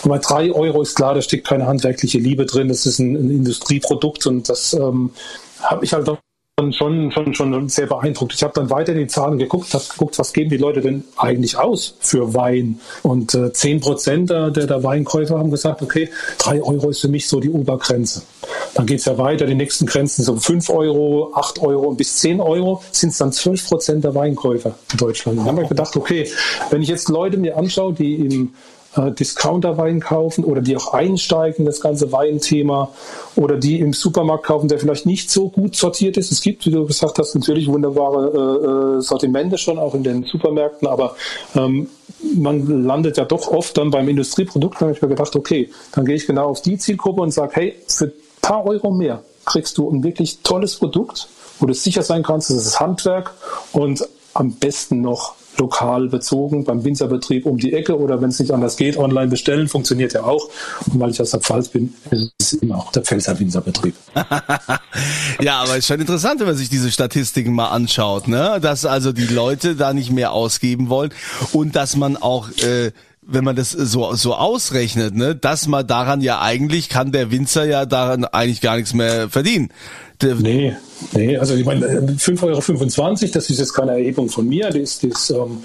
Und 0.03 0.09
bei 0.09 0.17
3 0.17 0.51
Euro 0.51 0.81
ist 0.81 0.95
klar, 0.95 1.13
da 1.13 1.21
steckt 1.21 1.47
keine 1.47 1.65
handwerkliche 1.65 2.19
Liebe 2.19 2.45
drin. 2.45 2.67
Das 2.67 2.85
ist 2.85 2.99
ein, 2.99 3.15
ein 3.15 3.31
Industrieprodukt 3.31 4.27
und 4.27 4.49
das 4.49 4.73
ähm, 4.73 5.11
habe 5.61 5.85
ich 5.85 5.93
halt 5.93 6.09
auch 6.09 6.17
schon, 6.71 7.11
schon, 7.11 7.33
schon 7.33 7.67
sehr 7.67 7.85
beeindruckt. 7.85 8.33
Ich 8.33 8.41
habe 8.41 8.53
dann 8.53 8.69
weiter 8.69 8.93
in 8.93 8.99
die 8.99 9.07
Zahlen 9.07 9.37
geguckt, 9.37 9.73
habe 9.73 9.83
geguckt, 9.89 10.17
was 10.17 10.31
geben 10.31 10.49
die 10.49 10.55
Leute 10.55 10.79
denn 10.79 11.03
eigentlich 11.17 11.57
aus 11.57 11.97
für 11.99 12.33
Wein. 12.33 12.79
Und 13.03 13.33
äh, 13.35 13.51
10 13.51 13.81
Prozent 13.81 14.29
der, 14.29 14.51
der 14.51 14.81
Weinkäufer 14.81 15.37
haben 15.37 15.51
gesagt, 15.51 15.81
okay, 15.81 16.09
3 16.37 16.61
Euro 16.61 16.91
ist 16.91 17.01
für 17.01 17.09
mich 17.09 17.27
so 17.27 17.41
die 17.41 17.49
Obergrenze. 17.49 18.21
Dann 18.73 18.85
geht 18.85 18.99
es 18.99 19.05
ja 19.05 19.17
weiter, 19.17 19.47
die 19.47 19.55
nächsten 19.55 19.85
Grenzen 19.85 20.23
so 20.23 20.37
5 20.37 20.69
Euro, 20.69 21.33
8 21.35 21.59
Euro 21.59 21.89
und 21.89 21.97
bis 21.97 22.19
10 22.19 22.39
Euro 22.39 22.81
sind 22.89 23.09
es 23.09 23.17
dann 23.17 23.33
12 23.33 23.67
Prozent 23.67 24.03
der 24.05 24.15
Weinkäufer 24.15 24.75
in 24.93 24.97
Deutschland. 24.97 25.39
Dann 25.39 25.47
haben 25.47 25.57
wir 25.57 25.67
gedacht, 25.67 25.97
okay, 25.97 26.29
wenn 26.69 26.81
ich 26.81 26.87
jetzt 26.87 27.09
Leute 27.09 27.35
mir 27.35 27.57
anschaue, 27.57 27.91
die 27.91 28.15
im 28.15 28.53
äh, 28.95 29.11
Discounter-Wein 29.11 29.99
kaufen 29.99 30.43
oder 30.43 30.61
die 30.61 30.75
auch 30.75 30.93
einsteigen 30.93 31.59
in 31.59 31.65
das 31.65 31.81
ganze 31.81 32.11
Weinthema 32.11 32.89
oder 33.35 33.57
die 33.57 33.79
im 33.79 33.93
Supermarkt 33.93 34.45
kaufen, 34.45 34.67
der 34.67 34.79
vielleicht 34.79 35.05
nicht 35.05 35.29
so 35.29 35.49
gut 35.49 35.75
sortiert 35.75 36.17
ist. 36.17 36.31
Es 36.31 36.41
gibt, 36.41 36.65
wie 36.65 36.71
du 36.71 36.85
gesagt 36.85 37.19
hast, 37.19 37.35
natürlich 37.35 37.67
wunderbare 37.67 38.97
äh, 38.97 38.97
äh 38.97 39.01
Sortimente 39.01 39.57
schon 39.57 39.77
auch 39.77 39.93
in 39.93 40.03
den 40.03 40.23
Supermärkten, 40.23 40.87
aber 40.87 41.15
ähm, 41.55 41.89
man 42.35 42.85
landet 42.85 43.17
ja 43.17 43.25
doch 43.25 43.49
oft 43.49 43.77
dann 43.77 43.91
beim 43.91 44.07
Industrieprodukt. 44.07 44.75
Da 44.75 44.81
habe 44.81 44.93
ich 44.93 45.01
mir 45.01 45.09
gedacht, 45.09 45.35
okay, 45.35 45.69
dann 45.91 46.05
gehe 46.05 46.15
ich 46.15 46.27
genau 46.27 46.47
auf 46.49 46.61
die 46.61 46.77
Zielgruppe 46.77 47.21
und 47.21 47.31
sage, 47.31 47.51
hey, 47.55 47.75
für 47.87 48.05
ein 48.05 48.13
paar 48.41 48.65
Euro 48.65 48.91
mehr 48.91 49.21
kriegst 49.45 49.77
du 49.77 49.89
ein 49.89 50.03
wirklich 50.03 50.39
tolles 50.41 50.75
Produkt, 50.75 51.27
wo 51.59 51.65
du 51.65 51.73
sicher 51.73 52.03
sein 52.03 52.23
kannst, 52.23 52.49
das 52.49 52.65
ist 52.65 52.79
Handwerk 52.79 53.33
und 53.71 54.07
am 54.33 54.51
besten 54.53 55.01
noch 55.01 55.35
lokal 55.57 56.07
bezogen 56.07 56.63
beim 56.63 56.83
Winzerbetrieb 56.83 57.45
um 57.45 57.57
die 57.57 57.73
Ecke 57.73 57.97
oder 57.97 58.21
wenn 58.21 58.29
es 58.29 58.39
nicht 58.39 58.51
anders 58.51 58.77
geht, 58.77 58.97
online 58.97 59.27
bestellen, 59.27 59.67
funktioniert 59.67 60.13
ja 60.13 60.23
auch. 60.23 60.49
Und 60.91 60.99
weil 60.99 61.11
ich 61.11 61.21
aus 61.21 61.31
der 61.31 61.39
Pfalz 61.39 61.69
bin, 61.69 61.93
ist 62.11 62.33
es 62.39 62.53
immer 62.53 62.77
auch 62.77 62.91
der 62.91 63.03
Pfälzer 63.03 63.39
Winzerbetrieb. 63.39 63.95
ja, 65.41 65.59
aber 65.59 65.71
es 65.71 65.79
ist 65.79 65.87
schon 65.87 65.99
interessant, 65.99 66.39
wenn 66.39 66.47
man 66.47 66.57
sich 66.57 66.69
diese 66.69 66.91
Statistiken 66.91 67.53
mal 67.53 67.69
anschaut, 67.69 68.27
ne? 68.27 68.59
dass 68.61 68.85
also 68.85 69.11
die 69.11 69.27
Leute 69.27 69.75
da 69.75 69.93
nicht 69.93 70.11
mehr 70.11 70.31
ausgeben 70.31 70.89
wollen 70.89 71.11
und 71.53 71.75
dass 71.75 71.95
man 71.95 72.17
auch 72.17 72.49
äh, 72.63 72.91
wenn 73.27 73.43
man 73.43 73.55
das 73.55 73.71
so, 73.71 74.13
so 74.13 74.35
ausrechnet, 74.35 75.15
ne, 75.15 75.35
dass 75.35 75.67
man 75.67 75.87
daran 75.87 76.21
ja 76.21 76.41
eigentlich 76.41 76.89
kann 76.89 77.11
der 77.11 77.31
Winzer 77.31 77.65
ja 77.65 77.85
daran 77.85 78.25
eigentlich 78.25 78.61
gar 78.61 78.75
nichts 78.75 78.93
mehr 78.93 79.29
verdienen. 79.29 79.69
Der 80.21 80.35
nee, 80.35 80.75
nee, 81.13 81.37
also 81.37 81.55
ich 81.55 81.65
meine, 81.65 81.85
5,25 81.85 82.99
Euro, 82.99 83.15
das 83.33 83.49
ist 83.49 83.59
jetzt 83.59 83.73
keine 83.73 83.91
Erhebung 83.91 84.29
von 84.29 84.47
mir, 84.47 84.67
das 84.67 84.75
ist, 84.77 85.03
das, 85.03 85.29
ähm, 85.29 85.63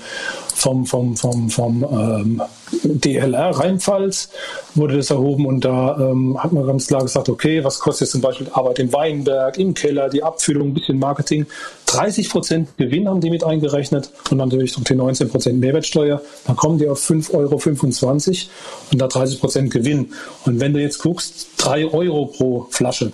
vom, 0.60 0.84
vom, 0.84 1.16
vom, 1.16 1.48
vom 1.48 1.84
ähm, 1.90 2.42
DLR 2.82 3.50
Rheinpfalz 3.50 4.28
wurde 4.74 4.98
das 4.98 5.10
erhoben 5.10 5.46
und 5.46 5.64
da 5.64 5.96
ähm, 5.98 6.36
hat 6.40 6.52
man 6.52 6.66
ganz 6.66 6.86
klar 6.86 7.02
gesagt, 7.02 7.28
okay, 7.28 7.64
was 7.64 7.78
kostet 7.80 8.08
zum 8.08 8.20
Beispiel 8.20 8.48
Arbeit 8.52 8.78
im 8.78 8.92
Weinberg, 8.92 9.58
im 9.58 9.74
Keller, 9.74 10.08
die 10.08 10.22
Abfüllung, 10.22 10.68
ein 10.68 10.74
bisschen 10.74 10.98
Marketing. 10.98 11.46
30 11.86 12.28
Prozent 12.28 12.76
Gewinn 12.76 13.08
haben 13.08 13.20
die 13.20 13.30
mit 13.30 13.42
eingerechnet 13.42 14.10
und 14.30 14.36
natürlich 14.36 14.76
noch 14.76 14.84
die 14.84 14.94
19 14.94 15.30
Prozent 15.30 15.60
Mehrwertsteuer. 15.60 16.20
Dann 16.46 16.56
kommen 16.56 16.78
die 16.78 16.88
auf 16.88 17.00
5,25 17.00 17.32
Euro 17.34 17.60
und 18.92 19.00
da 19.00 19.08
30 19.08 19.40
Prozent 19.40 19.70
Gewinn. 19.72 20.12
Und 20.44 20.60
wenn 20.60 20.72
du 20.72 20.80
jetzt 20.80 20.98
guckst, 20.98 21.48
3 21.56 21.86
Euro 21.86 22.26
pro 22.26 22.66
Flasche, 22.70 23.12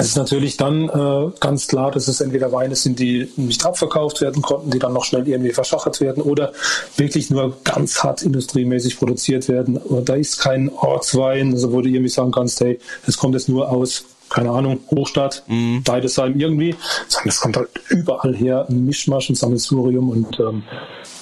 es 0.00 0.08
ist 0.08 0.16
natürlich 0.16 0.56
dann 0.56 0.88
äh, 0.88 1.30
ganz 1.40 1.68
klar, 1.68 1.90
dass 1.90 2.08
es 2.08 2.20
entweder 2.20 2.52
Weine 2.52 2.74
sind, 2.74 2.98
die 2.98 3.30
nicht 3.36 3.64
abverkauft 3.64 4.20
werden 4.20 4.40
konnten, 4.42 4.70
die 4.70 4.78
dann 4.78 4.94
noch 4.94 5.04
schnell 5.04 5.28
irgendwie 5.28 5.52
verschachert 5.52 6.00
werden 6.00 6.22
oder 6.22 6.52
wirklich 6.96 7.30
nur 7.30 7.56
ganz 7.64 8.02
hart 8.02 8.22
industriemäßig 8.22 8.98
produziert 8.98 9.48
werden. 9.48 9.76
Und 9.76 10.08
da 10.08 10.14
ist 10.14 10.38
kein 10.38 10.70
Ortswein, 10.70 11.52
also 11.52 11.72
wo 11.72 11.82
du 11.82 11.88
irgendwie 11.88 12.08
sagen 12.08 12.32
kannst, 12.32 12.60
hey, 12.60 12.78
das 13.04 13.18
kommt 13.18 13.34
jetzt 13.34 13.48
nur 13.48 13.70
aus 13.70 14.04
keine 14.30 14.50
Ahnung, 14.50 14.80
Hochstadt, 14.90 15.42
mhm. 15.48 15.82
Deidesheim 15.84 16.38
irgendwie. 16.38 16.76
Das 17.24 17.40
kommt 17.40 17.56
halt 17.56 17.68
überall 17.88 18.34
her, 18.34 18.66
ein 18.68 18.84
Mischmasch, 18.84 19.28
ein 19.28 19.34
Sammelsurium 19.34 20.08
und 20.08 20.38
ähm, 20.38 20.62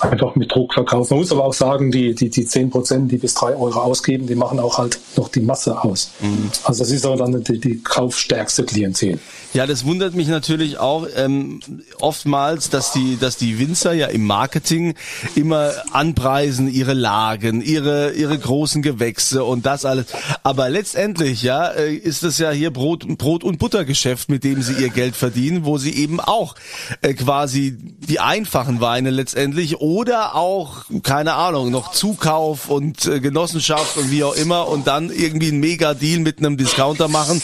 einfach 0.01 0.37
mit 0.37 0.53
Druck 0.53 0.75
verkaufen. 0.75 1.15
Man 1.15 1.21
muss 1.21 1.33
aber 1.33 1.45
auch 1.45 1.55
sagen, 1.55 1.91
die, 1.91 2.15
die, 2.15 2.31
die 2.31 2.45
10 2.45 2.71
Prozent, 2.71 3.11
die 3.11 3.17
bis 3.17 3.35
3 3.35 3.57
Euro 3.57 3.81
ausgeben, 3.81 4.27
die 4.27 4.35
machen 4.35 4.61
auch 4.61 4.79
halt 4.79 4.99
noch 5.17 5.29
die 5.29 5.41
Masse 5.41 5.83
aus. 5.83 6.13
Mhm. 6.21 6.51
Also 6.65 6.85
das 6.85 6.93
ist 6.93 7.07
auch 7.07 7.17
dann 7.17 7.43
die, 7.43 7.59
die 7.59 7.83
kaufstärkste 7.83 8.65
Klientel. 8.65 9.19
Ja, 9.55 9.67
das 9.67 9.85
wundert 9.85 10.15
mich 10.15 10.29
natürlich 10.29 10.79
auch 10.79 11.07
ähm, 11.17 11.61
oftmals, 12.01 12.71
dass 12.71 12.93
die, 12.93 13.17
dass 13.19 13.37
die 13.37 13.59
Winzer 13.59 13.93
ja 13.95 14.07
im 14.07 14.27
Marketing 14.27 14.95
immer 15.35 15.73
anpreisen 15.93 16.69
ihre 16.73 16.95
Lagen, 16.95 17.63
ihre, 17.63 18.13
ihre 18.13 18.39
großen 18.39 18.83
Gewächse 18.83 19.45
und 19.45 19.65
das 19.65 19.85
alles. 19.85 20.07
Aber 20.43 20.69
letztendlich, 20.69 21.43
ja, 21.43 21.69
äh, 21.69 21.95
ist 21.95 22.23
es 22.23 22.39
ja 22.39 22.51
hier 22.51 22.73
Brot, 22.73 22.98
Brot 23.07 23.45
und 23.45 23.59
Buttergeschäft, 23.59 24.29
mit 24.29 24.45
dem 24.45 24.63
sie 24.63 24.75
ihr 24.75 24.89
Geld 24.91 25.17
verdienen, 25.17 25.65
wo 25.65 25.79
sie 25.79 25.95
eben 25.95 26.21
auch 26.21 26.55
äh, 27.03 27.15
quasi 27.15 27.77
die 27.79 28.21
einfachen 28.21 28.81
Weine 28.81 29.11
letztendlich 29.11 29.81
oder 29.81 30.35
auch, 30.35 30.85
keine 31.03 31.35
Ahnung, 31.35 31.71
noch 31.71 31.93
Zukauf 31.93 32.69
und 32.69 33.07
äh, 33.07 33.21
Genossenschaft 33.21 33.97
und 33.97 34.11
wie 34.11 34.25
auch 34.25 34.35
immer 34.35 34.69
und 34.69 34.87
dann 34.87 35.11
irgendwie 35.11 35.49
ein 35.49 35.61
Mega-Deal 35.61 36.21
mit 36.21 36.39
einem 36.39 36.57
Discounter 36.57 37.09
machen 37.09 37.43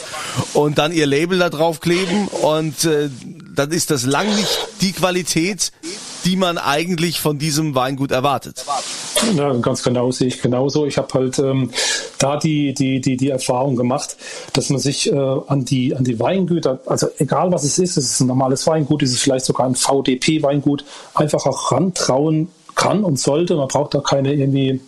und 0.53 0.79
dann 0.79 0.93
ihr 0.93 1.07
Label 1.07 1.39
da 1.39 1.51
drauf 1.51 1.81
kleben 1.81 2.29
und 2.29 2.85
äh, 2.85 3.11
dann 3.55 3.71
ist 3.71 3.91
das 3.91 4.05
lang 4.05 4.35
nicht 4.35 4.69
die 4.81 4.93
Qualität, 4.93 5.73
die 6.25 6.37
man 6.37 6.59
eigentlich 6.59 7.21
von 7.21 7.39
diesem 7.39 7.75
Weingut 7.75 8.11
erwartet. 8.11 8.65
Ja, 9.37 9.53
ganz 9.55 9.83
genau 9.83 10.11
sehe 10.11 10.29
ich 10.29 10.43
genauso. 10.43 10.87
Ich 10.87 10.99
habe 10.99 11.13
halt 11.15 11.39
ähm, 11.39 11.71
da 12.19 12.37
die, 12.37 12.75
die, 12.75 13.01
die, 13.01 13.17
die 13.17 13.31
Erfahrung 13.31 13.77
gemacht, 13.77 14.17
dass 14.53 14.71
man 14.71 14.81
sich 14.81 15.11
äh, 15.13 15.17
an, 15.17 15.65
die, 15.65 15.95
an 15.95 16.05
die 16.05 16.19
Weingüter, 16.19 16.81
also 16.87 17.09
egal 17.19 17.53
was 17.53 17.65
es 17.65 17.79
ist, 17.79 17.97
es 17.97 18.13
ist 18.13 18.21
ein 18.21 18.27
normales 18.27 18.67
Weingut, 18.67 19.03
ist 19.03 19.13
es 19.13 19.21
vielleicht 19.21 19.45
sogar 19.45 19.67
ein 19.67 19.75
VDP-Weingut, 19.75 20.85
einfach 21.15 21.47
auch 21.47 21.73
rantrauen 21.73 22.49
kann 22.75 23.05
und 23.05 23.19
sollte. 23.19 23.57
Man 23.57 23.69
braucht 23.69 23.95
da 23.95 24.01
keine 24.01 24.35
irgendwie 24.35 24.81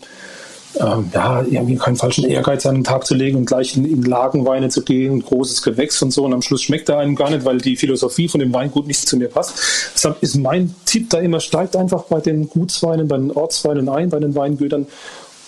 ähm, 0.78 1.10
ja, 1.14 1.42
irgendwie 1.42 1.76
keinen 1.76 1.96
falschen 1.96 2.24
Ehrgeiz 2.24 2.66
an 2.66 2.76
den 2.76 2.84
Tag 2.84 3.06
zu 3.06 3.14
legen 3.14 3.38
und 3.38 3.46
gleich 3.46 3.76
in, 3.76 3.84
in 3.84 4.02
Lagenweine 4.02 4.68
zu 4.68 4.82
gehen, 4.82 5.22
großes 5.22 5.62
Gewächs 5.62 6.02
und 6.02 6.10
so. 6.10 6.24
Und 6.24 6.34
am 6.34 6.42
Schluss 6.42 6.62
schmeckt 6.62 6.88
er 6.88 6.98
einem 6.98 7.14
gar 7.14 7.30
nicht, 7.30 7.44
weil 7.44 7.58
die 7.58 7.76
Philosophie 7.76 8.28
von 8.28 8.40
dem 8.40 8.52
Weingut 8.52 8.86
nicht 8.86 9.08
zu 9.08 9.16
mir 9.16 9.28
passt. 9.28 9.90
Deshalb 9.94 10.22
ist 10.22 10.36
mein 10.36 10.74
Tipp 10.84 11.10
da 11.10 11.18
immer, 11.18 11.40
steigt 11.40 11.76
einfach 11.76 12.04
bei 12.04 12.20
den 12.20 12.48
Gutsweinen, 12.48 13.08
bei 13.08 13.16
den 13.16 13.30
Ortsweinen 13.30 13.88
ein, 13.88 14.10
bei 14.10 14.18
den 14.18 14.34
Weingütern 14.34 14.86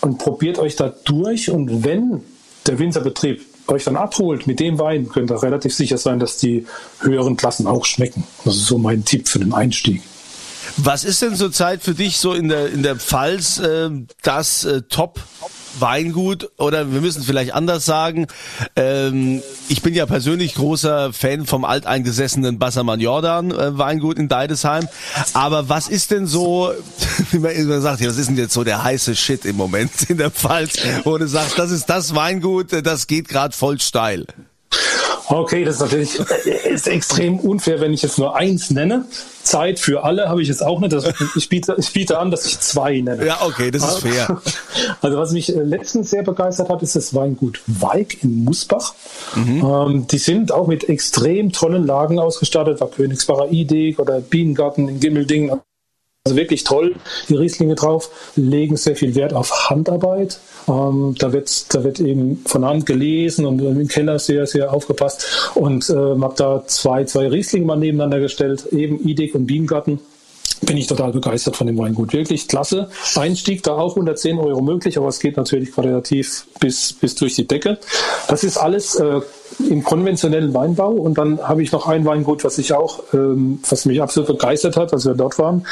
und 0.00 0.18
probiert 0.18 0.58
euch 0.58 0.76
da 0.76 0.92
durch. 1.04 1.50
Und 1.50 1.84
wenn 1.84 2.22
der 2.66 2.78
Winzerbetrieb 2.78 3.42
euch 3.68 3.84
dann 3.84 3.96
abholt 3.96 4.46
mit 4.46 4.60
dem 4.60 4.78
Wein, 4.78 5.08
könnt 5.08 5.30
ihr 5.30 5.42
relativ 5.42 5.74
sicher 5.74 5.98
sein, 5.98 6.18
dass 6.18 6.38
die 6.38 6.66
höheren 7.00 7.36
Klassen 7.36 7.66
auch 7.66 7.84
schmecken. 7.84 8.24
Das 8.44 8.56
ist 8.56 8.66
so 8.66 8.78
mein 8.78 9.04
Tipp 9.04 9.28
für 9.28 9.38
den 9.38 9.52
Einstieg. 9.52 10.02
Was 10.78 11.04
ist 11.04 11.22
denn 11.22 11.34
zurzeit 11.34 11.82
für 11.82 11.94
dich 11.94 12.18
so 12.18 12.32
in 12.32 12.48
der, 12.48 12.70
in 12.70 12.82
der 12.82 12.96
Pfalz 12.96 13.58
äh, 13.58 13.90
das 14.22 14.64
äh, 14.64 14.82
Top 14.82 15.20
Weingut 15.80 16.50
oder 16.58 16.92
wir 16.92 17.00
müssen 17.00 17.22
vielleicht 17.22 17.52
anders 17.52 17.84
sagen. 17.84 18.26
Ähm, 18.76 19.42
ich 19.68 19.82
bin 19.82 19.94
ja 19.94 20.06
persönlich 20.06 20.54
großer 20.54 21.12
Fan 21.12 21.46
vom 21.46 21.64
alteingesessenen 21.64 22.58
Bassermann 22.58 23.00
Jordan 23.00 23.50
äh, 23.50 23.76
Weingut 23.78 24.18
in 24.18 24.28
Deidesheim. 24.28 24.88
Aber 25.34 25.68
was 25.68 25.88
ist 25.88 26.10
denn 26.10 26.26
so, 26.26 26.72
wie 27.30 27.38
man 27.38 27.52
immer 27.52 27.80
sagt, 27.80 28.04
was 28.06 28.18
ist 28.18 28.28
denn 28.28 28.36
jetzt 28.36 28.54
so 28.54 28.64
der 28.64 28.82
heiße 28.82 29.16
Shit 29.16 29.44
im 29.44 29.56
Moment 29.56 29.90
in 30.08 30.18
der 30.18 30.30
Pfalz, 30.30 30.78
wo 31.04 31.18
du 31.18 31.26
sagst, 31.28 31.58
das 31.58 31.70
ist 31.70 31.86
das 31.86 32.14
Weingut, 32.14 32.72
das 32.84 33.06
geht 33.06 33.28
gerade 33.28 33.54
voll 33.54 33.80
steil. 33.80 34.26
Okay, 35.28 35.64
das 35.64 35.76
ist 35.76 35.80
natürlich 35.80 36.18
ist 36.64 36.88
extrem 36.88 37.38
unfair, 37.38 37.80
wenn 37.80 37.92
ich 37.92 38.02
jetzt 38.02 38.18
nur 38.18 38.36
eins 38.36 38.70
nenne. 38.70 39.04
Zeit 39.42 39.78
für 39.78 40.04
alle 40.04 40.28
habe 40.28 40.42
ich 40.42 40.48
jetzt 40.48 40.62
auch 40.62 40.80
nicht. 40.80 40.92
Das, 40.92 41.04
ich, 41.36 41.48
biete, 41.48 41.74
ich 41.78 41.92
biete 41.92 42.18
an, 42.18 42.30
dass 42.30 42.46
ich 42.46 42.60
zwei 42.60 43.00
nenne. 43.00 43.26
Ja, 43.26 43.38
okay, 43.42 43.70
das 43.70 43.84
ist 43.84 43.98
fair. 44.00 44.40
Also 45.00 45.18
was 45.18 45.32
mich 45.32 45.54
äh, 45.54 45.60
letztens 45.60 46.10
sehr 46.10 46.22
begeistert 46.22 46.68
hat, 46.68 46.82
ist 46.82 46.96
das 46.96 47.14
Weingut 47.14 47.60
Weig 47.66 48.22
in 48.22 48.44
Musbach. 48.44 48.94
Mhm. 49.34 49.64
Ähm, 49.64 50.06
die 50.06 50.18
sind 50.18 50.52
auch 50.52 50.66
mit 50.66 50.88
extrem 50.88 51.52
tollen 51.52 51.86
Lagen 51.86 52.18
ausgestattet, 52.18 52.80
war 52.80 52.90
Königsbacher 52.90 53.50
Ideg 53.50 53.98
oder 53.98 54.20
Bienengarten 54.20 54.88
in 54.88 55.00
Gimmelding. 55.00 55.50
Also 56.24 56.36
wirklich 56.36 56.64
toll, 56.64 56.96
die 57.28 57.36
Rieslinge 57.36 57.74
drauf, 57.74 58.10
legen 58.36 58.76
sehr 58.76 58.96
viel 58.96 59.14
Wert 59.14 59.32
auf 59.32 59.70
Handarbeit. 59.70 60.40
Ähm, 60.68 61.14
da, 61.18 61.32
wird, 61.32 61.74
da 61.74 61.82
wird 61.84 62.00
eben 62.00 62.42
von 62.44 62.64
Hand 62.64 62.86
gelesen 62.86 63.46
und 63.46 63.60
im 63.60 63.88
Keller 63.88 64.18
sehr, 64.18 64.46
sehr 64.46 64.72
aufgepasst. 64.72 65.50
Und 65.54 65.88
äh, 65.90 65.94
habe 65.94 66.34
da 66.36 66.64
zwei, 66.66 67.04
zwei 67.04 67.28
Rieslinge 67.28 67.66
mal 67.66 67.76
nebeneinander 67.76 68.20
gestellt, 68.20 68.66
eben 68.72 69.00
Idig 69.08 69.34
und 69.34 69.46
Bienengarten 69.46 70.00
bin 70.62 70.76
ich 70.76 70.86
total 70.86 71.12
begeistert 71.12 71.56
von 71.56 71.66
dem 71.66 71.78
Weingut. 71.78 72.12
Wirklich 72.12 72.48
klasse. 72.48 72.88
Einstieg 73.14 73.62
da 73.62 73.74
auch 73.74 73.90
110 73.90 74.38
Euro 74.38 74.60
möglich, 74.60 74.98
aber 74.98 75.08
es 75.08 75.20
geht 75.20 75.36
natürlich 75.36 75.72
qualitativ 75.72 76.46
bis, 76.60 76.92
bis 76.92 77.14
durch 77.14 77.34
die 77.36 77.46
Decke. 77.46 77.78
Das 78.28 78.44
ist 78.44 78.56
alles 78.56 78.96
äh, 78.96 79.20
im 79.68 79.84
konventionellen 79.84 80.52
Weinbau. 80.54 80.90
Und 80.90 81.16
dann 81.18 81.40
habe 81.46 81.62
ich 81.62 81.72
noch 81.72 81.86
ein 81.86 82.04
Weingut, 82.04 82.44
was 82.44 82.58
ich 82.58 82.72
auch, 82.72 83.02
ähm, 83.12 83.60
was 83.68 83.84
mich 83.84 84.02
absolut 84.02 84.28
begeistert 84.28 84.76
hat, 84.76 84.92
als 84.92 85.06
wir 85.06 85.14
dort 85.14 85.38
waren. 85.38 85.64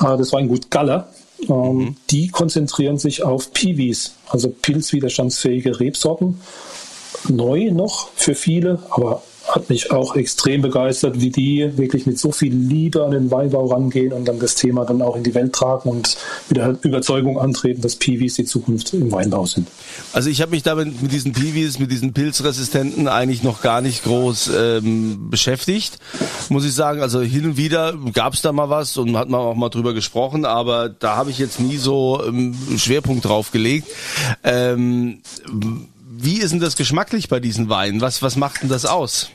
Äh, 0.00 0.16
das 0.16 0.32
Weingut 0.32 0.70
Galler. 0.70 1.08
Ähm, 1.48 1.76
mhm. 1.76 1.96
Die 2.10 2.28
konzentrieren 2.28 2.98
sich 2.98 3.22
auf 3.22 3.52
Piwis, 3.52 4.14
also 4.28 4.50
pilzwiderstandsfähige 4.50 5.80
Rebsorten. 5.80 6.40
Neu 7.28 7.70
noch 7.70 8.10
für 8.14 8.34
viele, 8.34 8.82
aber 8.90 9.22
hat 9.54 9.68
mich 9.68 9.90
auch 9.90 10.16
extrem 10.16 10.62
begeistert, 10.62 11.20
wie 11.20 11.30
die 11.30 11.76
wirklich 11.76 12.06
mit 12.06 12.18
so 12.18 12.32
viel 12.32 12.54
Liebe 12.54 13.04
an 13.04 13.10
den 13.10 13.30
Weinbau 13.30 13.66
rangehen 13.66 14.12
und 14.12 14.26
dann 14.26 14.38
das 14.38 14.54
Thema 14.54 14.84
dann 14.84 15.02
auch 15.02 15.16
in 15.16 15.22
die 15.22 15.34
Welt 15.34 15.52
tragen 15.52 15.88
und 15.88 16.16
mit 16.48 16.58
der 16.58 16.76
Überzeugung 16.82 17.38
antreten, 17.38 17.80
dass 17.82 17.96
Piwis 17.96 18.34
die 18.34 18.44
Zukunft 18.44 18.94
im 18.94 19.10
Weinbau 19.12 19.46
sind. 19.46 19.68
Also 20.12 20.30
ich 20.30 20.40
habe 20.40 20.52
mich 20.52 20.62
damit 20.62 21.02
mit 21.02 21.12
diesen 21.12 21.32
Piwis, 21.32 21.78
mit 21.78 21.90
diesen 21.90 22.12
Pilzresistenten 22.12 23.08
eigentlich 23.08 23.42
noch 23.42 23.62
gar 23.62 23.80
nicht 23.80 24.04
groß 24.04 24.50
ähm, 24.56 25.30
beschäftigt, 25.30 25.98
muss 26.48 26.64
ich 26.64 26.74
sagen. 26.74 27.02
Also 27.02 27.20
hin 27.20 27.44
und 27.44 27.56
wieder 27.56 27.94
gab 28.12 28.34
es 28.34 28.42
da 28.42 28.52
mal 28.52 28.70
was 28.70 28.96
und 28.96 29.16
hat 29.16 29.28
man 29.28 29.40
auch 29.40 29.54
mal 29.54 29.68
drüber 29.68 29.94
gesprochen, 29.94 30.44
aber 30.44 30.88
da 30.88 31.16
habe 31.16 31.30
ich 31.30 31.38
jetzt 31.38 31.60
nie 31.60 31.76
so 31.76 32.22
ähm, 32.26 32.54
Schwerpunkt 32.76 33.24
drauf 33.24 33.50
gelegt. 33.50 33.88
Ähm, 34.44 35.20
wie 36.22 36.38
ist 36.38 36.50
denn 36.50 36.60
das 36.60 36.76
geschmacklich 36.76 37.28
bei 37.28 37.40
diesen 37.40 37.68
Weinen? 37.68 38.00
Was, 38.00 38.22
was 38.22 38.36
macht 38.36 38.62
denn 38.62 38.68
das 38.68 38.84
aus? 38.84 39.30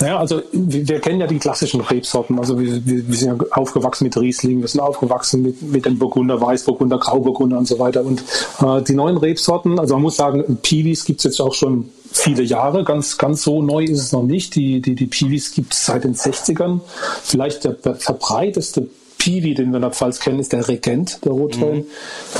Naja, 0.00 0.18
also 0.18 0.42
wir, 0.52 1.00
kennen 1.00 1.20
ja 1.20 1.26
die 1.26 1.38
klassischen 1.38 1.80
Rebsorten. 1.80 2.38
Also 2.38 2.58
wir, 2.58 2.84
wir, 2.84 3.08
wir, 3.08 3.16
sind 3.16 3.40
ja 3.40 3.46
aufgewachsen 3.52 4.04
mit 4.04 4.16
Riesling, 4.16 4.60
wir 4.60 4.68
sind 4.68 4.80
aufgewachsen 4.80 5.42
mit, 5.42 5.62
mit 5.62 5.86
dem 5.86 5.98
Burgunder, 5.98 6.40
Weißburgunder, 6.40 6.98
Grauburgunder 6.98 7.58
und 7.58 7.68
so 7.68 7.78
weiter. 7.78 8.04
Und 8.04 8.22
äh, 8.60 8.82
die 8.82 8.94
neuen 8.94 9.16
Rebsorten, 9.16 9.78
also 9.78 9.94
man 9.94 10.02
muss 10.02 10.16
sagen, 10.16 10.58
Piwis 10.62 11.04
gibt 11.04 11.20
es 11.20 11.24
jetzt 11.24 11.40
auch 11.40 11.54
schon 11.54 11.90
viele 12.10 12.42
Jahre. 12.42 12.84
Ganz, 12.84 13.18
ganz 13.18 13.42
so 13.42 13.62
neu 13.62 13.84
ist 13.84 14.00
es 14.00 14.12
noch 14.12 14.24
nicht. 14.24 14.54
Die, 14.56 14.80
die, 14.80 14.94
die 14.94 15.06
Piwis 15.06 15.52
gibt 15.52 15.74
es 15.74 15.86
seit 15.86 16.04
den 16.04 16.14
60ern. 16.14 16.80
Vielleicht 17.22 17.64
der, 17.64 17.74
der 17.74 17.94
verbreiteste 17.94 18.88
Piwi, 19.24 19.54
den 19.54 19.70
wir 19.70 19.76
in 19.76 19.82
der 19.82 19.90
Pfalz 19.90 20.20
kennen, 20.20 20.38
ist 20.38 20.52
der 20.52 20.68
Regent, 20.68 21.24
der 21.24 21.32
Rotwein, 21.32 21.76
mhm. 21.76 21.84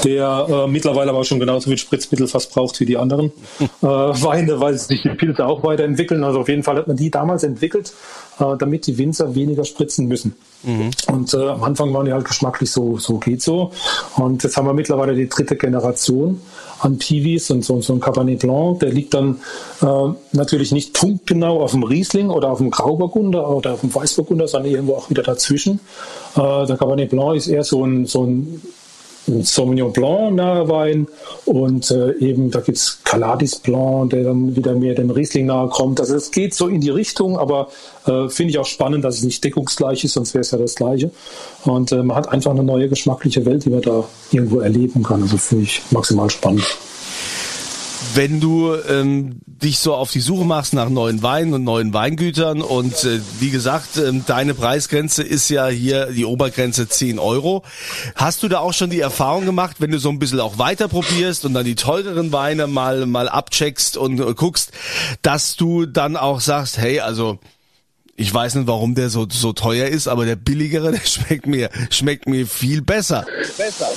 der 0.05 0.47
äh, 0.51 0.67
mittlerweile 0.67 1.13
aber 1.13 1.25
schon 1.25 1.41
genauso 1.41 1.71
viel 1.71 1.79
Spritzmittel 1.79 2.29
fast 2.29 2.53
braucht 2.53 2.79
wie 2.79 2.85
die 2.85 2.99
anderen 2.99 3.33
äh, 3.61 3.87
Weine, 3.87 4.61
weil 4.61 4.77
sich 4.77 5.01
die 5.01 5.09
Pilze 5.09 5.47
auch 5.47 5.65
weiterentwickeln. 5.65 6.23
Also 6.25 6.41
auf 6.41 6.49
jeden 6.51 6.63
Fall 6.63 6.77
hat 6.77 6.87
man 6.87 6.99
die 6.99 7.11
damals 7.11 7.43
entwickelt, 7.43 7.95
äh, 8.39 8.45
damit 8.59 8.87
die 8.87 8.99
Winzer 8.99 9.35
weniger 9.35 9.65
spritzen 9.65 10.09
müssen. 10.09 10.37
Mhm. 10.63 10.91
Und 11.11 11.33
äh, 11.33 11.49
am 11.49 11.63
Anfang 11.63 11.95
waren 11.95 12.05
die 12.05 12.13
halt 12.13 12.27
geschmacklich 12.27 12.71
so, 12.71 12.99
so 12.99 13.17
geht 13.17 13.43
so. 13.43 13.71
Und 14.17 14.45
jetzt 14.45 14.59
haben 14.59 14.67
wir 14.67 14.75
mittlerweile 14.75 15.15
die 15.15 15.29
dritte 15.29 15.57
Generation 15.57 16.43
an 16.81 16.99
Piwis 16.99 17.51
und 17.51 17.65
so, 17.65 17.81
so 17.81 17.95
ein 17.95 18.01
Cabernet 18.01 18.41
Blanc, 18.41 18.81
der 18.81 18.91
liegt 18.91 19.15
dann 19.15 19.39
äh, 19.81 19.87
natürlich 20.33 20.71
nicht 20.73 20.93
punktgenau 20.93 21.63
auf 21.63 21.71
dem 21.71 21.83
Riesling 21.83 22.29
oder 22.29 22.51
auf 22.51 22.59
dem 22.59 22.71
Grauburgunder 22.71 23.49
oder 23.49 23.73
auf 23.73 23.81
dem 23.81 23.95
Weißburgunder, 23.95 24.49
sondern 24.49 24.71
irgendwo 24.71 24.95
auch 24.97 25.09
wieder 25.09 25.23
dazwischen. 25.23 25.81
Äh, 26.37 26.67
der 26.67 26.77
Cabernet 26.77 27.11
Blanc 27.11 27.37
ist 27.37 27.49
eher 27.49 27.65
so 27.65 27.85
ein, 27.85 28.07
so 28.07 28.25
ein 28.25 28.63
Sauvignon 29.27 29.93
Blanc 29.93 30.35
nahe 30.35 30.69
Wein 30.69 31.07
und 31.47 31.91
äh, 31.91 32.13
eben 32.19 32.51
da 32.51 32.61
gibt 32.61 32.77
es 32.77 32.99
Caladis 33.05 33.57
Blanc, 33.57 34.11
der 34.11 34.25
dann 34.25 34.55
wieder 34.55 34.75
mehr 34.75 34.95
dem 34.95 35.11
Riesling 35.11 35.47
nahe 35.47 35.69
kommt. 35.69 35.99
Also 36.01 36.15
es 36.15 36.31
geht 36.31 36.55
so 36.55 36.69
in 36.69 36.81
die 36.81 36.91
Richtung, 36.91 37.39
aber 37.39 37.69
äh, 38.07 38.29
finde 38.29 38.51
ich 38.51 38.59
auch 38.59 38.67
spannend, 38.67 39.05
dass 39.05 39.17
es 39.17 39.23
nicht 39.23 39.43
deckungsgleich 39.43 40.05
ist, 40.05 40.13
sonst 40.13 40.35
wäre 40.35 40.43
es 40.43 40.51
ja 40.51 40.59
das 40.59 40.75
Gleiche. 40.75 41.11
Und 41.65 41.93
äh, 41.93 42.03
man 42.03 42.17
hat 42.17 42.29
einfach 42.29 42.51
eine 42.51 42.63
neue 42.63 42.89
geschmackliche 42.89 43.47
Welt, 43.47 43.65
die 43.65 43.71
man 43.71 43.81
da 43.81 44.05
irgendwo 44.31 44.61
erleben 44.61 45.03
kann. 45.03 45.23
Also 45.23 45.39
finde 45.39 45.65
ich 45.65 45.81
maximal 45.91 46.29
spannend. 46.29 46.65
Wenn 48.15 48.41
du 48.41 48.75
ähm, 48.89 49.41
dich 49.47 49.79
so 49.79 49.95
auf 49.95 50.11
die 50.11 50.21
Suche 50.21 50.45
machst 50.45 50.75
nach 50.75 50.89
neuen 50.89 51.23
Weinen 51.23 51.55
und 51.55 51.65
neuen 51.65 51.95
Weingütern 51.95 52.63
und 52.63 53.05
äh, 53.05 53.21
wie 53.41 53.51
gesagt, 53.51 53.97
ähm, 53.97 54.25
deine 54.27 54.55
Preisgrenze 54.55 55.23
ist 55.23 55.49
ja 55.49 55.69
hier 55.69 56.07
die 56.07 56.25
Obergrenze 56.25 56.89
10 56.89 57.19
Euro. 57.19 57.65
Hast 58.15 58.43
du 58.43 58.49
da 58.49 58.59
auch 58.59 58.73
schon 58.73 58.91
die 58.91 59.01
Erfahrung 59.01 59.47
gemacht, 59.47 59.77
wenn 59.79 59.91
du 59.91 59.99
so 59.99 60.11
ein 60.11 60.19
bisschen 60.19 60.41
auch 60.41 60.59
weiter 60.59 60.89
probierst 60.89 61.45
und 61.45 61.55
dann 61.55 61.65
die 61.65 61.75
teureren 61.75 62.33
Weine 62.33 62.67
mal, 62.67 63.07
mal 63.07 63.29
abcheckst 63.29 63.97
und 63.97 64.21
äh, 64.21 64.35
guckst, 64.35 64.73
dass 65.23 65.57
du 65.57 65.87
dann 65.87 66.17
auch 66.17 66.41
sagst, 66.41 66.79
hey, 66.79 67.01
also 67.01 67.39
ich 68.17 68.33
weiß 68.33 68.55
nicht, 68.57 68.67
warum 68.67 68.95
der 68.95 69.11
so, 69.11 69.27
so 69.29 69.53
teuer 69.53 69.89
ist, 69.89 70.09
aber 70.09 70.25
der 70.25 70.37
billigere, 70.37 70.93
der 70.93 71.07
schmeckt 71.07 71.47
mir, 71.47 71.71
schmeckt 71.91 72.29
mir 72.29 72.47
viel 72.47 72.83
besser. 72.83 73.27
Besser. 73.57 73.89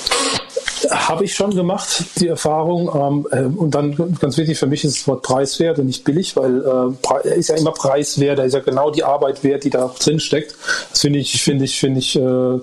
Habe 0.90 1.24
ich 1.24 1.34
schon 1.34 1.54
gemacht, 1.54 2.04
die 2.20 2.28
Erfahrung. 2.28 2.90
Ähm, 2.94 3.26
äh, 3.30 3.44
und 3.44 3.74
dann 3.74 4.16
ganz 4.20 4.36
wichtig 4.36 4.58
für 4.58 4.66
mich 4.66 4.84
ist 4.84 4.98
das 4.98 5.08
Wort 5.08 5.22
preiswert 5.22 5.78
und 5.78 5.86
nicht 5.86 6.04
billig, 6.04 6.36
weil 6.36 6.62
äh, 7.24 7.38
ist 7.38 7.48
ja 7.48 7.56
immer 7.56 7.72
preiswert, 7.72 8.38
er 8.38 8.44
ist 8.44 8.54
ja 8.54 8.60
genau 8.60 8.90
die 8.90 9.04
Arbeit 9.04 9.44
wert, 9.44 9.64
die 9.64 9.70
da 9.70 9.92
drin 9.98 10.20
steckt. 10.20 10.54
Das 10.90 11.00
finde 11.00 11.18
ich, 11.18 11.42
finde 11.42 11.64
ich, 11.64 11.78
finde 11.78 12.00
ich 12.00 12.16
äh, 12.16 12.58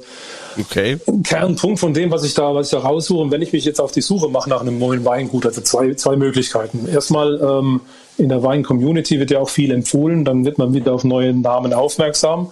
okay. 0.59 0.97
Kernpunkt 1.23 1.79
von 1.79 1.93
dem, 1.93 2.11
was 2.11 2.23
ich 2.23 2.33
da, 2.33 2.53
was 2.55 2.67
ich 2.67 2.71
da 2.71 2.79
raussuche. 2.79 3.21
Und 3.21 3.31
wenn 3.31 3.41
ich 3.41 3.53
mich 3.53 3.65
jetzt 3.65 3.79
auf 3.79 3.91
die 3.91 4.01
Suche 4.01 4.29
mache 4.29 4.49
nach 4.49 4.61
einem 4.61 4.79
neuen 4.79 5.05
Weingut, 5.05 5.45
also 5.45 5.61
zwei, 5.61 5.93
zwei 5.93 6.15
Möglichkeiten. 6.15 6.87
Erstmal 6.87 7.39
ähm, 7.41 7.81
in 8.17 8.29
der 8.29 8.43
Wein-Community 8.43 9.19
wird 9.19 9.31
ja 9.31 9.39
auch 9.39 9.49
viel 9.49 9.71
empfohlen, 9.71 10.25
dann 10.25 10.45
wird 10.45 10.57
man 10.57 10.73
wieder 10.73 10.93
auf 10.93 11.03
neue 11.03 11.33
Namen 11.33 11.73
aufmerksam 11.73 12.51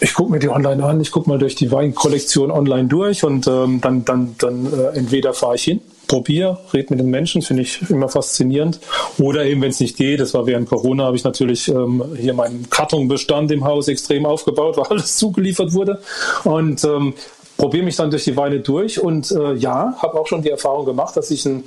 ich 0.00 0.14
gucke 0.14 0.32
mir 0.32 0.38
die 0.38 0.48
online 0.48 0.82
an, 0.82 1.00
ich 1.00 1.10
gucke 1.10 1.28
mal 1.28 1.38
durch 1.38 1.54
die 1.54 1.70
Weinkollektion 1.70 2.50
online 2.50 2.88
durch 2.88 3.22
und 3.22 3.46
ähm, 3.46 3.80
dann, 3.80 4.04
dann, 4.04 4.34
dann 4.38 4.66
äh, 4.66 4.96
entweder 4.96 5.34
fahre 5.34 5.56
ich 5.56 5.64
hin, 5.64 5.80
probiere, 6.08 6.58
rede 6.72 6.88
mit 6.90 7.00
den 7.00 7.10
Menschen, 7.10 7.42
finde 7.42 7.62
ich 7.62 7.88
immer 7.90 8.08
faszinierend. 8.08 8.80
Oder 9.18 9.44
eben, 9.44 9.60
wenn 9.60 9.70
es 9.70 9.80
nicht 9.80 9.96
geht, 9.96 10.20
das 10.20 10.32
war 10.34 10.46
während 10.46 10.68
Corona, 10.68 11.04
habe 11.04 11.16
ich 11.16 11.24
natürlich 11.24 11.68
ähm, 11.68 12.02
hier 12.16 12.34
meinen 12.34 12.68
Kartonbestand 12.70 13.52
im 13.52 13.64
Haus 13.64 13.88
extrem 13.88 14.24
aufgebaut, 14.24 14.76
weil 14.78 14.86
alles 14.86 15.16
zugeliefert 15.16 15.74
wurde. 15.74 16.00
Und 16.44 16.82
ähm, 16.84 17.14
probiere 17.58 17.84
mich 17.84 17.96
dann 17.96 18.10
durch 18.10 18.24
die 18.24 18.36
Weine 18.36 18.60
durch 18.60 19.00
und 19.00 19.30
äh, 19.30 19.52
ja, 19.54 19.94
habe 19.98 20.18
auch 20.18 20.26
schon 20.26 20.42
die 20.42 20.48
Erfahrung 20.48 20.86
gemacht, 20.86 21.16
dass 21.16 21.30
ich 21.30 21.44
ein 21.44 21.64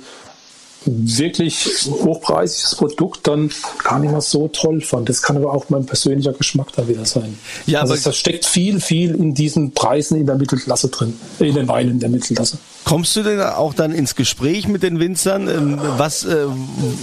wirklich 0.86 1.88
hochpreisiges 1.88 2.76
Produkt 2.76 3.26
dann 3.26 3.50
gar 3.82 3.98
nicht 3.98 4.10
mehr 4.10 4.20
so 4.20 4.48
toll 4.48 4.80
fand. 4.80 5.08
Das 5.08 5.22
kann 5.22 5.36
aber 5.36 5.52
auch 5.52 5.70
mein 5.70 5.86
persönlicher 5.86 6.32
Geschmack 6.32 6.68
da 6.76 6.88
wieder 6.88 7.04
sein. 7.04 7.38
Ja, 7.66 7.80
also 7.80 7.96
da 7.96 8.12
steckt 8.12 8.44
viel, 8.44 8.80
viel 8.80 9.14
in 9.14 9.34
diesen 9.34 9.72
Preisen 9.72 10.18
in 10.18 10.26
der 10.26 10.36
Mittelklasse 10.36 10.88
drin, 10.88 11.14
in 11.38 11.54
den 11.54 11.68
Weinen 11.68 12.00
der 12.00 12.08
Mittelklasse. 12.08 12.58
Kommst 12.84 13.16
du 13.16 13.22
denn 13.22 13.40
auch 13.40 13.72
dann 13.72 13.92
ins 13.92 14.14
Gespräch 14.14 14.68
mit 14.68 14.82
den 14.82 15.00
Winzern? 15.00 15.48
Ähm, 15.48 15.80
was, 15.96 16.24
äh, 16.24 16.44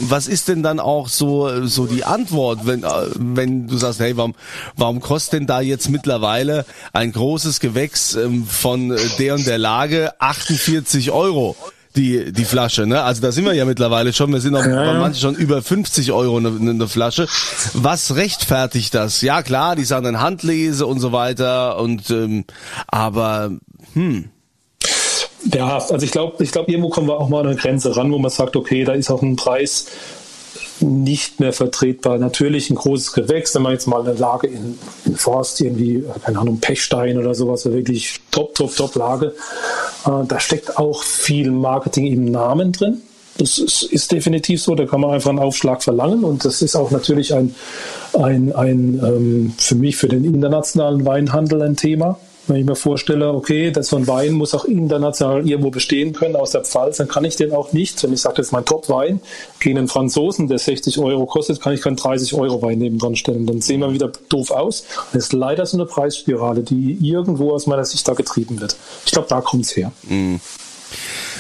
was 0.02 0.28
ist 0.28 0.48
denn 0.48 0.62
dann 0.62 0.80
auch 0.80 1.08
so, 1.08 1.66
so 1.66 1.88
die 1.88 2.04
Antwort, 2.04 2.66
wenn, 2.66 2.84
äh, 2.84 2.88
wenn 3.16 3.68
du 3.68 3.78
sagst, 3.78 4.00
hey, 4.00 4.16
warum, 4.16 4.36
warum 4.78 5.00
kostet 5.00 5.34
denn 5.34 5.48
da 5.48 5.62
jetzt 5.62 5.90
mittlerweile 5.90 6.66
ein 6.94 7.12
großes 7.12 7.60
Gewächs 7.60 8.16
ähm, 8.16 8.46
von 8.46 8.96
der 9.18 9.36
und 9.36 9.48
der 9.48 9.58
Lage 9.58 10.14
48 10.20 11.12
Euro? 11.12 11.56
Die, 11.96 12.32
die 12.32 12.46
Flasche, 12.46 12.86
ne? 12.86 13.04
Also 13.04 13.22
da 13.22 13.32
sind 13.32 13.46
wir 13.46 13.54
ja 13.54 13.66
mittlerweile 13.66 14.14
schon, 14.14 14.32
wir 14.32 14.42
sind 14.42 14.56
auch 14.56 14.66
ja, 14.66 14.94
ja. 14.94 15.00
manche 15.00 15.20
schon 15.20 15.36
über 15.36 15.62
50 15.62 16.12
Euro 16.12 16.38
eine, 16.38 16.50
eine 16.50 16.88
Flasche. 16.88 17.28
Was 17.74 18.16
rechtfertigt 18.16 18.94
das? 18.94 19.22
Ja 19.22 19.44
klar, 19.44 19.76
die 19.76 19.84
sagen 19.84 20.06
dann 20.06 20.22
Handlese 20.22 20.86
und 20.86 21.00
so 21.00 21.12
weiter 21.12 21.78
und 21.80 22.10
ähm, 22.10 22.46
aber 22.88 23.52
hm. 23.94 24.30
Ja, 25.54 25.78
also 25.78 26.06
ich 26.06 26.12
glaube, 26.12 26.44
ich 26.44 26.52
glaube, 26.52 26.72
irgendwo 26.72 26.90
kommen 26.90 27.08
wir 27.08 27.20
auch 27.20 27.30
mal 27.30 27.40
an 27.42 27.48
eine 27.48 27.56
Grenze 27.56 27.96
ran, 27.96 28.12
wo 28.12 28.20
man 28.20 28.30
sagt, 28.30 28.56
okay, 28.56 28.84
da 28.84 28.94
ist 28.94 29.10
auch 29.10 29.24
ein 29.24 29.36
Preis, 29.36 29.88
nicht 30.82 31.40
mehr 31.40 31.54
vertretbar. 31.54 32.18
Natürlich 32.18 32.70
ein 32.70 32.76
großes 32.76 33.14
Gewächs, 33.14 33.54
wenn 33.56 33.62
man 33.62 33.74
jetzt 33.74 33.88
mal 33.88 34.02
eine 34.02 34.14
Lage 34.14 34.48
in, 34.48 34.78
in 35.06 35.16
Forst, 35.16 35.62
irgendwie, 35.62 36.04
keine 36.24 36.40
Ahnung, 36.40 36.60
Pechstein 36.60 37.18
oder 37.18 37.34
sowas, 37.34 37.66
wirklich 37.66 38.20
top, 38.32 38.56
top, 38.56 38.76
top 38.76 38.96
Lage. 38.96 39.34
Äh, 40.06 40.26
da 40.28 40.40
steckt 40.40 40.78
auch 40.78 41.04
viel 41.04 41.52
Marketing 41.52 42.08
im 42.08 42.26
Namen 42.26 42.72
drin. 42.72 43.02
Das 43.38 43.58
ist, 43.58 43.84
ist, 43.84 44.12
definitiv 44.12 44.62
so, 44.62 44.76
da 44.76 44.86
kann 44.86 45.02
man 45.02 45.12
einfach 45.12 45.30
einen 45.30 45.40
Aufschlag 45.40 45.82
verlangen 45.82 46.24
und 46.24 46.44
das 46.44 46.62
ist 46.62 46.76
auch 46.76 46.92
natürlich 46.92 47.34
ein, 47.34 47.56
ein, 48.14 48.54
ein 48.54 49.02
ähm, 49.04 49.54
für 49.58 49.76
mich, 49.76 49.96
für 49.96 50.10
den 50.10 50.26
internationalen 50.26 51.06
Weinhandel 51.06 51.62
ein 51.62 51.78
Thema. 51.78 52.20
Wenn 52.52 52.60
ich 52.60 52.66
mir 52.66 52.76
vorstelle, 52.76 53.34
okay, 53.34 53.72
das 53.72 53.88
so 53.88 53.96
ein 53.96 54.08
Wein 54.08 54.34
muss 54.34 54.54
auch 54.54 54.66
international 54.66 55.48
irgendwo 55.48 55.70
bestehen 55.70 56.12
können 56.12 56.36
aus 56.36 56.52
der 56.52 56.66
Pfalz, 56.66 56.98
dann 56.98 57.08
kann 57.08 57.24
ich 57.24 57.38
den 57.38 57.54
auch 57.54 57.72
nicht, 57.72 58.04
wenn 58.04 58.12
ich 58.12 58.20
sage, 58.20 58.36
das 58.36 58.48
ist 58.48 58.52
mein 58.52 58.66
Top-Wein, 58.66 59.22
gegen 59.62 59.78
einen 59.78 59.88
Franzosen, 59.88 60.50
der 60.50 60.60
60 60.60 61.00
Euro 61.00 61.26
kostet, 61.28 61.62
kann 61.62 61.72
ich 61.72 61.82
keinen 61.82 61.96
30 61.96 62.34
Euro 62.34 62.62
Wein 62.62 62.80
neben 62.80 62.98
dran 62.98 63.16
stellen. 63.16 63.46
Dann 63.46 63.62
sehen 63.62 63.80
wir 63.80 63.94
wieder 63.94 64.12
doof 64.28 64.52
aus. 64.52 64.84
Das 65.14 65.24
ist 65.24 65.34
leider 65.34 65.66
so 65.66 65.78
eine 65.78 65.86
Preisspirale, 65.86 66.62
die 66.62 66.98
irgendwo 67.02 67.54
aus 67.54 67.68
meiner 67.68 67.86
Sicht 67.86 68.06
da 68.06 68.16
getrieben 68.16 68.60
wird. 68.60 68.76
Ich 69.06 69.14
glaube, 69.14 69.30
da 69.30 69.40
kommt 69.40 69.64
es 69.64 69.78
her. 69.78 69.94
Mm. 70.04 70.36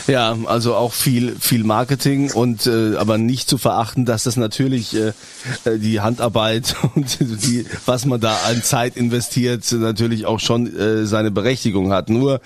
Ja, 0.07 0.37
also 0.45 0.75
auch 0.75 0.93
viel 0.93 1.35
viel 1.39 1.63
Marketing 1.63 2.31
und 2.31 2.67
äh, 2.67 2.95
aber 2.97 3.17
nicht 3.17 3.49
zu 3.49 3.57
verachten, 3.57 4.05
dass 4.05 4.23
das 4.23 4.37
natürlich 4.37 4.95
äh, 4.95 5.13
äh 5.65 5.77
die 5.77 5.99
Handarbeit 5.99 6.75
und 6.95 7.19
die 7.19 7.65
was 7.85 8.05
man 8.05 8.19
da 8.19 8.35
an 8.47 8.63
Zeit 8.63 8.97
investiert 8.97 9.71
natürlich 9.71 10.25
auch 10.25 10.39
schon 10.39 10.75
äh, 10.75 11.05
seine 11.05 11.31
Berechtigung 11.31 11.91
hat. 11.91 12.09
Nur 12.09 12.41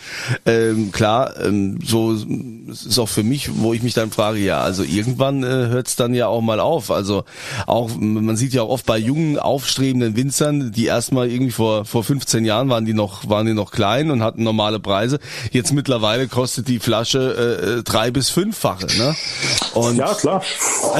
ähm, 0.46 0.92
klar, 0.92 1.34
ähm, 1.42 1.80
so 1.84 2.14
ist 2.14 3.00
auch 3.00 3.10
für 3.10 3.24
mich, 3.24 3.50
wo 3.58 3.74
ich 3.74 3.84
mich 3.84 3.94
dann 3.94 4.12
frage, 4.12 4.40
ja, 4.40 4.62
also 4.62 4.84
irgendwann 4.84 5.44
äh, 5.44 5.48
hört 5.48 5.88
es 5.88 5.96
dann 5.96 6.14
ja 6.14 6.28
auch 6.28 6.42
mal 6.42 6.60
auf. 6.60 6.92
Also 6.92 7.24
auch 7.68 7.92
man 7.98 8.36
sieht 8.36 8.54
ja 8.54 8.64
auch 8.64 8.70
oft 8.70 8.86
bei 8.86 8.98
jungen 8.98 9.40
aufstrebenden 9.40 10.16
Winzern, 10.16 10.72
die 10.72 10.86
erstmal 10.86 11.30
irgendwie 11.30 11.52
vor 11.52 11.86
vor 11.86 12.04
15 12.04 12.46
Jahren 12.46 12.70
waren 12.70 12.86
die 12.86 12.94
noch 12.94 13.30
waren 13.30 13.46
die 13.46 13.54
noch 13.54 13.72
klein 13.72 14.12
und 14.12 14.22
hatten 14.22 14.44
normale 14.44 14.80
Preise. 14.80 15.20
Jetzt 15.52 15.74
mittlerweile 15.74 16.28
kostet 16.28 16.68
die 16.68 16.80
Flasche 16.80 17.36
äh, 17.38 17.45
äh, 17.46 17.84
drei 17.84 18.12
bis 18.12 18.30
fünffache. 18.30 18.88
Ne? 18.98 19.16
Und 19.74 19.98
ja, 19.98 20.14
klar. 20.14 20.44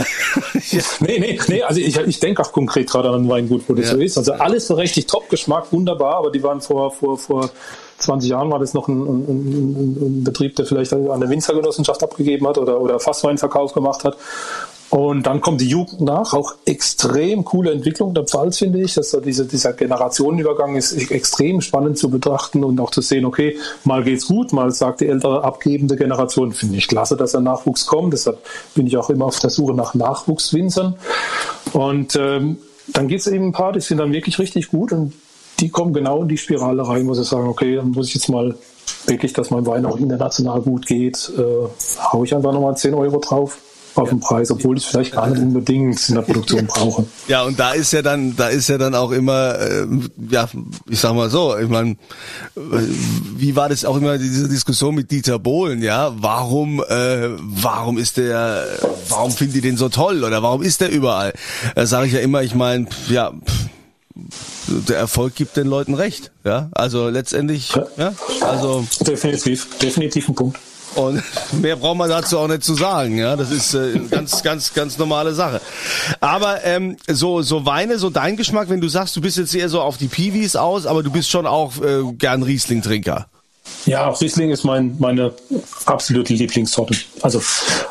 ja. 0.72 0.82
Nee, 1.00 1.20
nee, 1.20 1.40
nee, 1.48 1.64
also 1.64 1.80
ich, 1.80 1.98
ich 1.98 2.20
denke 2.20 2.42
auch 2.42 2.52
konkret 2.52 2.90
gerade 2.90 3.10
an 3.10 3.28
Weingut, 3.30 3.64
wo 3.68 3.74
das 3.74 3.88
ja. 3.88 3.92
so 3.94 4.02
ist. 4.02 4.18
Also 4.18 4.34
alles 4.34 4.68
so 4.68 4.76
richtig 4.76 5.08
Top-Geschmack, 5.08 5.72
wunderbar, 5.72 6.16
aber 6.16 6.32
die 6.32 6.44
waren 6.44 6.62
vor, 6.62 6.92
vor, 6.92 7.18
vor 7.18 7.50
20 8.00 8.30
Jahren 8.30 8.52
war 8.52 8.60
das 8.60 8.74
noch 8.74 8.88
ein, 8.88 9.02
ein, 9.02 9.26
ein, 9.28 10.20
ein 10.20 10.24
Betrieb, 10.24 10.56
der 10.56 10.66
vielleicht 10.66 10.94
an 10.94 11.10
eine 11.10 11.30
Winzergenossenschaft 11.30 12.04
abgegeben 12.04 12.48
hat 12.48 12.58
oder, 12.58 12.80
oder 12.82 13.00
Fassweinverkauf 13.00 13.74
gemacht 13.74 14.04
hat. 14.04 14.18
Und 14.96 15.24
dann 15.28 15.42
kommt 15.42 15.60
die 15.60 15.68
Jugend 15.68 16.00
nach, 16.00 16.34
auch 16.34 16.56
extrem 16.64 17.44
coole 17.44 17.74
Entwicklung 17.74 18.14
der 18.14 18.24
Pfalz, 18.24 18.60
finde 18.60 18.80
ich. 18.82 18.94
Dass 18.94 19.12
diese, 19.26 19.46
dieser 19.46 19.74
Generationenübergang 19.74 20.78
ist 20.78 20.94
extrem 21.12 21.60
spannend 21.60 21.98
zu 21.98 22.10
betrachten 22.10 22.64
und 22.64 22.80
auch 22.80 22.92
zu 22.92 23.02
sehen, 23.02 23.26
okay, 23.26 23.58
mal 23.84 24.06
geht's 24.06 24.28
gut, 24.28 24.54
mal 24.54 24.72
sagt 24.72 25.02
die 25.02 25.08
ältere 25.08 25.44
abgebende 25.44 25.98
Generation, 25.98 26.54
finde 26.54 26.78
ich 26.78 26.88
klasse, 26.88 27.18
dass 27.18 27.34
der 27.34 27.42
Nachwuchs 27.42 27.88
kommt. 27.88 28.14
Deshalb 28.14 28.40
bin 28.74 28.88
ich 28.88 28.96
auch 28.96 29.10
immer 29.10 29.26
auf 29.26 29.38
der 29.40 29.50
Suche 29.50 29.74
nach 29.74 29.96
Nachwuchswinzern. 29.96 30.96
Und 31.74 32.16
ähm, 32.16 32.60
dann 32.88 33.10
gibt 33.10 33.20
es 33.20 33.28
eben 33.28 33.48
ein 33.48 33.52
paar, 33.52 33.74
die 33.74 33.82
sind 33.82 33.98
dann 33.98 34.14
wirklich 34.14 34.40
richtig 34.40 34.70
gut 34.70 34.94
und 34.94 35.12
die 35.60 35.68
kommen 35.68 35.92
genau 35.92 36.22
in 36.22 36.30
die 36.30 36.38
Spirale 36.38 36.88
rein, 36.88 37.06
wo 37.06 37.14
sie 37.14 37.26
sagen, 37.26 37.50
okay, 37.50 37.76
dann 37.76 37.92
muss 37.92 38.08
ich 38.08 38.16
jetzt 38.16 38.30
mal 38.30 38.56
wirklich, 39.08 39.34
dass 39.34 39.52
mein 39.52 39.66
Wein 39.66 39.86
auch 39.86 39.98
international 39.98 40.62
gut 40.62 40.86
geht, 40.86 41.34
äh, 41.38 41.68
hau 42.14 42.24
ich 42.24 42.34
einfach 42.34 42.54
nochmal 42.54 42.78
10 42.78 42.94
Euro 42.94 43.20
drauf 43.20 43.58
auf 43.98 44.10
den 44.10 44.20
Preis, 44.20 44.52
obwohl 44.52 44.78
ich 44.78 44.84
es 44.84 44.90
vielleicht 44.90 45.14
gar 45.14 45.28
nicht 45.28 45.42
unbedingt 45.42 46.10
in 46.10 46.16
der 46.16 46.22
Produktion 46.22 46.66
brauche. 46.68 47.06
Ja, 47.28 47.44
und 47.44 47.60
da 47.60 47.72
ist 47.72 47.94
ja 47.94 48.02
dann, 48.02 48.36
da 48.36 48.48
ist 48.48 48.68
ja 48.68 48.78
dann 48.78 48.96
auch 48.96 49.12
immer, 49.12 49.60
äh, 49.60 49.86
ja, 50.30 50.48
ich 50.90 51.00
sag 51.00 51.14
mal 51.14 51.30
so, 51.30 51.58
ich 51.58 51.70
meine, 51.70 51.96
wie 52.56 53.56
war 53.56 53.70
das 53.70 53.86
auch 53.86 53.98
immer 53.98 54.18
diese 54.18 54.48
Diskussion 54.48 54.96
mit 54.96 55.12
Dieter 55.12 55.40
Bohlen, 55.40 55.82
ja? 55.82 56.14
Warum, 56.18 56.82
äh, 56.82 57.30
warum 57.40 57.98
ist 57.98 58.18
der, 58.18 58.66
warum 59.10 59.32
finden 59.32 59.54
die 59.54 59.62
den 59.62 59.78
so 59.78 59.90
toll 59.90 60.24
oder 60.24 60.44
warum 60.44 60.62
ist 60.62 60.82
der 60.82 60.92
überall? 60.92 61.34
Da 61.76 61.86
sage 61.86 62.08
ich 62.08 62.14
ja 62.14 62.20
immer, 62.20 62.44
ich 62.44 62.56
meine, 62.56 62.88
ja. 63.10 63.34
Der 64.88 64.98
Erfolg 64.98 65.36
gibt 65.36 65.58
den 65.58 65.68
Leuten 65.68 65.94
recht, 65.94 66.32
ja. 66.46 66.70
Also 66.72 67.10
letztendlich, 67.10 67.74
ja. 67.98 68.14
Also 68.42 68.86
definitiv, 69.02 69.78
definitiv 69.80 70.30
ein 70.30 70.36
Punkt. 70.36 70.58
Und 70.96 71.22
mehr 71.62 71.76
braucht 71.76 71.98
man 71.98 72.10
dazu 72.10 72.40
auch 72.40 72.48
nicht 72.48 72.64
zu 72.64 72.76
sagen. 72.76 73.18
Ja, 73.18 73.36
das 73.36 73.52
ist 73.52 73.74
äh, 73.74 74.00
ganz, 74.10 74.44
ganz, 74.44 74.74
ganz 74.74 74.98
normale 74.98 75.34
Sache. 75.34 75.62
Aber 76.20 76.64
ähm, 76.64 76.98
so, 77.08 77.42
so 77.42 77.66
Weine, 77.66 77.98
so 78.00 78.10
dein 78.10 78.38
Geschmack, 78.38 78.70
wenn 78.70 78.82
du 78.82 78.88
sagst, 78.88 79.16
du 79.16 79.22
bist 79.22 79.38
jetzt 79.38 79.56
eher 79.56 79.70
so 79.70 79.82
auf 79.82 79.98
die 79.98 80.08
Piwis 80.08 80.56
aus, 80.56 80.86
aber 80.86 81.04
du 81.04 81.12
bist 81.12 81.30
schon 81.30 81.46
auch 81.46 81.74
äh, 81.82 82.04
gern 82.18 82.44
Riesling-Trinker. 82.44 83.28
Ja, 83.86 84.10
Riesling 84.10 84.52
ist 84.52 84.64
mein, 84.64 84.96
meine 85.00 85.34
absolute 85.86 86.34
Lieblingssorte. 86.34 86.96
Also 87.22 87.42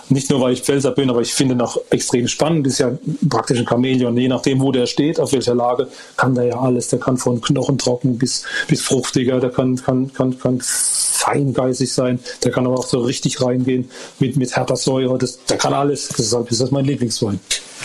nicht 0.09 0.31
nur, 0.31 0.41
weil 0.41 0.53
ich 0.53 0.63
Pfälzer 0.63 0.91
bin, 0.91 1.11
aber 1.11 1.21
ich 1.21 1.35
finde 1.35 1.55
ihn 1.55 1.61
auch 1.61 1.79
extrem 1.91 2.29
spannend. 2.29 2.67
Ist 2.67 2.79
ja 2.79 2.93
praktisch 3.29 3.59
ein 3.59 3.67
Chamäleon. 3.67 4.17
Je 4.17 4.29
nachdem, 4.29 4.61
wo 4.61 4.71
der 4.73 4.87
steht, 4.87 5.19
auf 5.19 5.33
welcher 5.33 5.55
Lage, 5.55 5.89
kann 6.17 6.35
der 6.35 6.45
ja 6.45 6.61
alles. 6.61 6.89
Der 6.89 6.99
kann 6.99 7.17
von 7.17 7.41
knochentrocken 7.41 8.19
bis, 8.19 8.45
bis 8.69 8.83
fruchtiger, 8.83 9.41
der 9.41 9.51
kann, 9.51 9.77
kann, 9.77 10.13
kann, 10.13 10.39
kann 10.39 10.61
feingeistig 10.61 11.93
sein, 11.93 12.19
der 12.43 12.53
kann 12.53 12.67
aber 12.67 12.79
auch 12.79 12.87
so 12.87 13.01
richtig 13.01 13.41
reingehen 13.41 13.91
mit, 14.19 14.37
mit 14.37 14.55
härter 14.55 14.77
Säure. 14.77 15.19
Das, 15.19 15.45
der 15.47 15.57
kann 15.57 15.73
alles. 15.73 16.09
Deshalb 16.09 16.51
ist 16.51 16.61
das 16.61 16.71
mein 16.71 16.85
Lieblingswein. 16.85 17.41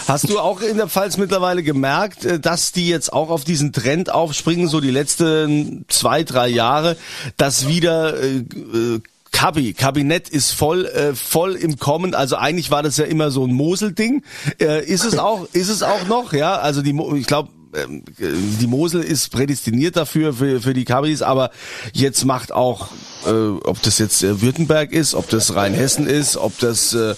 Hast 0.08 0.30
du 0.30 0.40
auch 0.40 0.62
in 0.62 0.78
der 0.78 0.88
Pfalz 0.88 1.18
mittlerweile 1.18 1.64
gemerkt, 1.64 2.26
äh, 2.26 2.40
dass 2.40 2.72
die 2.72 2.90
jetzt 2.90 3.14
auch 3.14 3.30
auf 3.30 3.44
diesen 3.44 3.74
Trend 3.74 4.12
aufspringen, 4.12 4.68
so 4.68 4.82
die 4.82 4.92
letzten 4.92 5.86
zwei, 5.88 6.24
drei 6.24 6.48
Jahre, 6.48 6.98
dass 7.38 7.68
wieder 7.68 8.22
äh, 8.22 8.38
äh 8.38 9.00
Kabi, 9.32 9.74
Kabinett 9.74 10.30
ist 10.30 10.52
voll, 10.52 10.86
äh, 10.86 11.14
voll 11.14 11.56
im 11.56 11.78
Kommen. 11.78 12.14
Also 12.14 12.36
eigentlich 12.36 12.72
war 12.72 12.84
das 12.84 12.98
ja 12.98 13.06
immer 13.06 13.32
so 13.32 13.46
ein 13.46 13.54
Mosel-Ding. 13.54 14.24
Äh, 14.60 14.86
ist 14.86 15.06
es 15.06 15.18
auch, 15.18 15.48
ist 15.54 15.70
es 15.70 15.84
auch 15.84 16.08
noch, 16.08 16.34
ja? 16.34 16.58
Also 16.58 16.82
die, 16.82 16.98
ich 17.16 17.28
glaube, 17.28 17.50
ähm, 17.76 18.04
die 18.18 18.68
Mosel 18.68 19.04
ist 19.04 19.30
prädestiniert 19.32 19.96
dafür, 19.96 20.34
für, 20.34 20.60
für 20.60 20.74
die 20.74 20.86
Kabis, 20.86 21.22
aber 21.22 21.52
jetzt 21.94 22.26
macht 22.26 22.52
auch, 22.52 22.88
äh, 23.28 23.30
ob 23.30 23.82
das 23.84 24.00
jetzt 24.00 24.24
äh, 24.24 24.42
Württemberg 24.42 24.92
ist, 24.92 25.14
ob 25.14 25.30
das 25.30 25.56
Rheinhessen 25.56 26.08
ist, 26.08 26.36
ob 26.36 26.58
das 26.60 26.94
äh, 26.94 27.14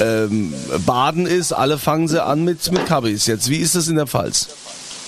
ähm, 0.00 0.52
Baden 0.84 1.26
ist, 1.26 1.52
alle 1.52 1.78
fangen 1.78 2.08
sie 2.08 2.24
an 2.24 2.44
mit, 2.44 2.70
mit 2.72 2.86
Kabis 2.86 3.26
jetzt. 3.26 3.48
Wie 3.48 3.58
ist 3.58 3.76
das 3.76 3.86
in 3.88 3.96
der 3.96 4.06
Pfalz? 4.06 4.48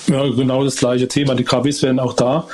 Ja, 0.07 0.23
genau 0.29 0.63
das 0.63 0.77
gleiche 0.77 1.09
Thema. 1.09 1.35
Die 1.35 1.45
Kabis 1.45 1.83
werden 1.83 1.99
auch 1.99 2.13
da 2.13 2.47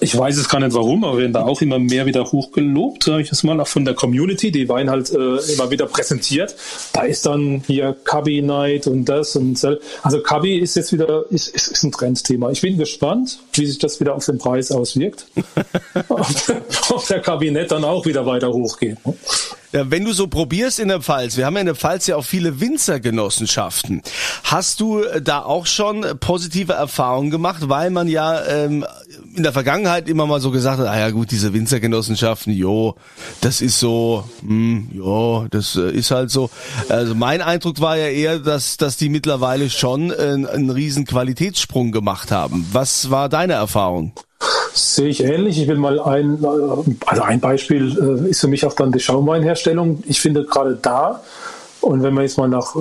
ich 0.00 0.16
weiß 0.16 0.36
es 0.36 0.48
gar 0.48 0.60
nicht 0.60 0.74
warum, 0.74 1.04
aber 1.04 1.18
werden 1.18 1.32
da 1.32 1.44
auch 1.44 1.60
immer 1.60 1.78
mehr 1.78 2.06
wieder 2.06 2.24
hochgelobt, 2.24 3.04
sage 3.04 3.22
ich 3.22 3.32
es 3.32 3.42
mal, 3.42 3.60
auch 3.60 3.66
von 3.66 3.84
der 3.84 3.94
Community, 3.94 4.50
die 4.50 4.68
Wein 4.68 4.90
halt 4.90 5.10
äh, 5.10 5.36
immer 5.52 5.70
wieder 5.70 5.86
präsentiert. 5.86 6.54
Da 6.92 7.02
ist 7.02 7.26
dann 7.26 7.62
hier 7.66 7.96
Cubby 8.04 8.42
Night 8.42 8.86
und 8.86 9.06
das 9.06 9.36
und 9.36 9.58
so. 9.58 9.76
Also 10.02 10.20
Cubby 10.20 10.58
ist 10.58 10.76
jetzt 10.76 10.92
wieder, 10.92 11.24
ist, 11.30 11.48
ist, 11.48 11.68
ist 11.68 11.82
ein 11.82 11.92
Trendthema. 11.92 12.50
Ich 12.50 12.60
bin 12.60 12.78
gespannt, 12.78 13.38
wie 13.52 13.66
sich 13.66 13.78
das 13.78 14.00
wieder 14.00 14.14
auf 14.14 14.24
den 14.26 14.38
Preis 14.38 14.70
auswirkt. 14.70 15.26
ob, 16.08 17.06
der 17.08 17.20
Kabinett 17.20 17.70
dann 17.70 17.84
auch 17.84 18.06
wieder 18.06 18.26
weiter 18.26 18.52
hochgeht. 18.52 18.98
Ja, 19.72 19.90
wenn 19.90 20.04
du 20.04 20.12
so 20.12 20.28
probierst 20.28 20.78
in 20.78 20.86
der 20.86 21.00
Pfalz, 21.00 21.36
wir 21.36 21.46
haben 21.46 21.54
ja 21.54 21.60
in 21.60 21.66
der 21.66 21.74
Pfalz 21.74 22.06
ja 22.06 22.14
auch 22.14 22.24
viele 22.24 22.60
Winzergenossenschaften. 22.60 24.02
Hast 24.44 24.78
du 24.78 25.02
äh, 25.02 25.20
da 25.20 25.42
auch 25.42 25.66
schon 25.66 26.06
positive 26.20 26.74
Erfahrungen 26.74 27.30
gemacht, 27.30 27.68
weil 27.68 27.90
man 27.90 28.06
ja 28.06 28.44
ähm, 28.46 28.86
in 29.34 29.42
der 29.42 29.52
Vergangenheit 29.52 30.08
immer 30.08 30.26
mal 30.26 30.40
so 30.40 30.50
gesagt 30.50 30.78
hat, 30.78 30.86
ah 30.86 30.98
ja 30.98 31.10
gut, 31.10 31.30
diese 31.30 31.52
Winzergenossenschaften, 31.52 32.52
jo, 32.52 32.94
das 33.40 33.60
ist 33.60 33.80
so, 33.80 34.24
hm, 34.40 34.88
jo, 34.92 35.46
das 35.50 35.76
äh, 35.76 35.90
ist 35.90 36.10
halt 36.10 36.30
so. 36.30 36.50
Also 36.88 37.14
mein 37.14 37.42
Eindruck 37.42 37.80
war 37.80 37.96
ja 37.96 38.06
eher, 38.06 38.38
dass, 38.38 38.76
dass 38.76 38.96
die 38.96 39.08
mittlerweile 39.08 39.70
schon 39.70 40.12
einen, 40.12 40.46
einen 40.46 40.70
riesen 40.70 41.04
Qualitätssprung 41.04 41.92
gemacht 41.92 42.30
haben. 42.30 42.66
Was 42.72 43.10
war 43.10 43.28
deine 43.28 43.54
Erfahrung? 43.54 44.12
Sehe 44.72 45.08
ich 45.08 45.22
ähnlich. 45.22 45.58
Ich 45.60 45.68
will 45.68 45.76
mal 45.76 46.00
ein, 46.00 46.44
also 47.06 47.22
ein 47.22 47.40
Beispiel 47.40 48.24
äh, 48.26 48.30
ist 48.30 48.40
für 48.40 48.48
mich 48.48 48.66
auch 48.66 48.74
dann 48.74 48.92
die 48.92 49.00
Schaumweinherstellung. 49.00 50.02
Ich 50.06 50.20
finde 50.20 50.44
gerade 50.44 50.78
da, 50.80 51.22
und 51.80 52.02
wenn 52.02 52.14
man 52.14 52.24
jetzt 52.24 52.38
mal 52.38 52.48
nach 52.48 52.74
äh, 52.76 52.80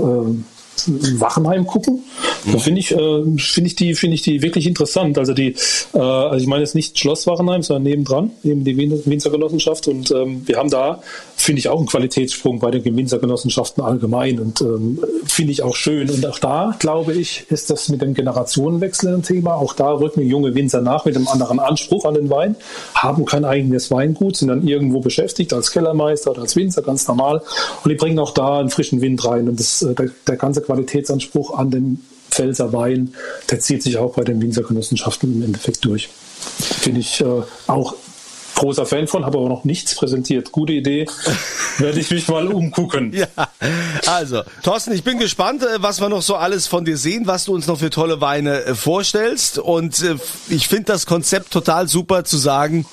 Wachenheim 1.19 1.65
gucken. 1.65 2.04
Da 2.51 2.58
finde 2.58 2.79
ich, 2.79 2.91
äh, 2.91 3.23
finde 3.38 3.67
ich 3.67 3.75
die, 3.75 3.95
finde 3.95 4.15
ich 4.15 4.21
die 4.21 4.41
wirklich 4.41 4.67
interessant. 4.67 5.17
Also 5.17 5.34
die, 5.34 5.56
äh, 5.93 5.99
also 5.99 6.41
ich 6.41 6.47
meine 6.47 6.62
jetzt 6.62 6.75
nicht 6.75 6.99
Schloss 6.99 7.25
Wachenheim, 7.27 7.63
sondern 7.63 7.84
nebendran, 7.84 8.32
eben 8.43 8.63
die 8.63 8.77
Winzer 8.77 9.29
Genossenschaft. 9.29 9.88
Und 9.88 10.12
ähm, 10.12 10.43
wir 10.45 10.58
haben 10.58 10.69
da, 10.69 11.01
finde 11.36 11.60
ich, 11.60 11.69
auch 11.69 11.77
einen 11.77 11.88
Qualitätssprung 11.88 12.60
bei 12.60 12.71
den 12.71 12.84
Winzer 12.97 13.19
Genossenschaften 13.19 13.84
allgemein. 13.84 14.39
Und 14.39 14.62
ähm, 14.62 14.99
finde 15.25 15.51
ich 15.51 15.63
auch 15.63 15.75
schön. 15.75 16.10
Und 16.10 16.25
auch 16.25 16.39
da, 16.39 16.75
glaube 16.79 17.13
ich, 17.13 17.45
ist 17.49 17.69
das 17.69 17.89
mit 17.89 18.01
dem 18.01 18.13
Generationenwechsel 18.13 19.13
ein 19.13 19.23
Thema. 19.23 19.56
Auch 19.56 19.73
da 19.73 19.91
rücken 19.91 20.21
junge 20.21 20.53
Winzer 20.53 20.82
nach 20.82 21.06
mit 21.06 21.15
einem 21.15 21.27
anderen 21.27 21.60
Anspruch 21.60 22.06
an 22.06 22.15
den 22.15 22.29
Wein, 22.29 22.56
haben 22.93 23.25
kein 23.25 23.45
eigenes 23.45 23.89
Weingut, 23.91 24.38
sind 24.38 24.49
dann 24.49 24.67
irgendwo 24.67 24.99
beschäftigt 24.99 25.53
als 25.53 25.71
Kellermeister 25.71 26.32
oder 26.32 26.41
als 26.41 26.56
Winzer, 26.56 26.82
ganz 26.82 27.08
normal. 27.08 27.41
Und 27.84 27.89
die 27.89 27.95
bringen 27.95 28.19
auch 28.19 28.32
da 28.32 28.60
einen 28.60 28.69
frischen 28.69 29.01
Wind 29.01 29.23
rein. 29.25 29.47
Und 29.47 29.60
das, 29.60 29.82
äh, 29.82 29.93
der, 29.93 30.10
der 30.27 30.36
ganze 30.36 30.62
Qualitätsanspruch 30.62 31.58
an 31.58 31.71
den 31.71 31.99
Pfälzer 32.34 32.74
Wein, 32.74 33.13
der 33.50 33.60
zieht 33.60 33.84
sich 33.84 33.98
auch 33.98 34.15
bei 34.15 34.24
den 34.24 34.41
Winzergenossenschaften 34.41 35.34
im 35.34 35.43
Endeffekt 35.43 35.86
durch. 35.86 36.10
Finde 36.10 37.00
ich 37.00 37.22
äh, 37.22 37.43
auch 37.67 37.96
großer 38.56 38.86
Fan 38.86 39.08
von, 39.08 39.26
habe 39.26 39.38
aber 39.38 39.50
noch 39.50 39.63
nichts 39.63 39.96
präsentiert. 39.96 40.52
Gute 40.52 40.74
Idee. 40.74 41.06
Werde 41.80 42.00
ich 42.00 42.12
mich 42.12 42.28
mal 42.28 42.48
umgucken. 42.48 43.13
Ja, 43.13 43.28
also, 44.06 44.41
Thorsten, 44.63 44.93
ich 44.93 45.04
bin 45.04 45.19
gespannt, 45.19 45.63
äh, 45.63 45.82
was 45.82 46.02
wir 46.02 46.10
noch 46.10 46.22
so 46.22 46.36
alles 46.36 46.67
von 46.67 46.86
dir 46.86 46.98
sehen, 46.98 47.28
was 47.28 47.46
du 47.46 47.54
uns 47.54 47.67
noch 47.67 47.80
für 47.80 47.89
tolle 47.89 48.22
Weine 48.22 48.63
äh, 48.63 48.76
vorstellst. 48.76 49.60
Und 49.60 50.02
äh, 50.02 50.15
ich 50.50 50.67
finde 50.67 50.86
das 50.86 51.06
Konzept 51.06 51.52
total 51.52 51.88
super 51.88 52.26
zu 52.26 52.38
sagen, 52.38 52.86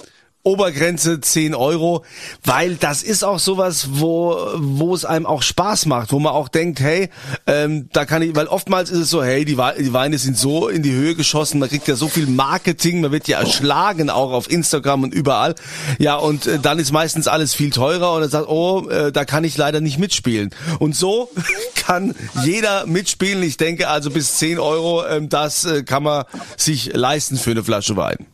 Obergrenze 0.43 1.21
10 1.21 1.55
Euro, 1.55 2.03
weil 2.45 2.77
das 2.77 3.03
ist 3.03 3.25
auch 3.25 3.39
sowas, 3.39 3.89
wo, 3.93 4.39
wo 4.57 4.95
es 4.95 5.05
einem 5.05 5.27
auch 5.27 5.43
Spaß 5.43 5.85
macht, 5.85 6.13
wo 6.13 6.19
man 6.19 6.33
auch 6.33 6.49
denkt, 6.49 6.81
hey, 6.81 7.11
ähm, 7.47 7.91
da 7.93 8.07
kann 8.07 8.23
ich, 8.23 8.35
weil 8.35 8.47
oftmals 8.47 8.89
ist 8.89 8.99
es 8.99 9.11
so, 9.11 9.23
hey, 9.23 9.45
die, 9.45 9.57
die 9.57 9.93
Weine 9.93 10.17
sind 10.17 10.39
so 10.39 10.69
in 10.69 10.83
die 10.83 10.93
Höhe 10.93 11.15
geschossen, 11.15 11.59
man 11.59 11.69
kriegt 11.69 11.89
ja 11.89 11.95
so 11.95 12.09
viel 12.09 12.27
Marketing, 12.27 13.03
man 13.03 13.13
wird 13.13 13.29
ja 13.29 13.39
erschlagen, 13.39 14.09
auch 14.09 14.33
auf 14.33 14.51
Instagram 14.51 15.03
und 15.03 15.13
überall. 15.13 15.55
Ja, 15.99 16.17
und 16.17 16.47
äh, 16.47 16.59
dann 16.59 16.79
ist 16.79 16.91
meistens 16.91 17.29
alles 17.29 17.55
viel 17.55 17.69
teurer 17.69 18.15
und 18.15 18.23
er 18.23 18.31
sagt, 18.31 18.49
oh, 18.49 18.89
äh, 18.89 19.13
da 19.13 19.27
kann 19.27 19.45
ich 19.45 19.59
leider 19.59 19.83
nicht 19.83 19.99
mitspielen. 19.99 20.51
Und 20.79 20.97
so 20.97 21.31
kann 21.75 22.15
jeder 22.45 22.87
mitspielen. 22.87 23.43
Ich 23.43 23.59
denke 23.59 23.89
also 23.89 24.11
bis 24.11 24.37
10 24.39 24.59
Euro, 24.59 25.05
ähm, 25.07 25.29
das 25.29 25.67
äh, 25.67 25.83
kann 25.83 26.03
man 26.03 26.25
sich 26.57 26.95
leisten 26.95 27.37
für 27.37 27.51
eine 27.51 27.63
Flasche 27.63 27.97
Wein. 27.97 28.27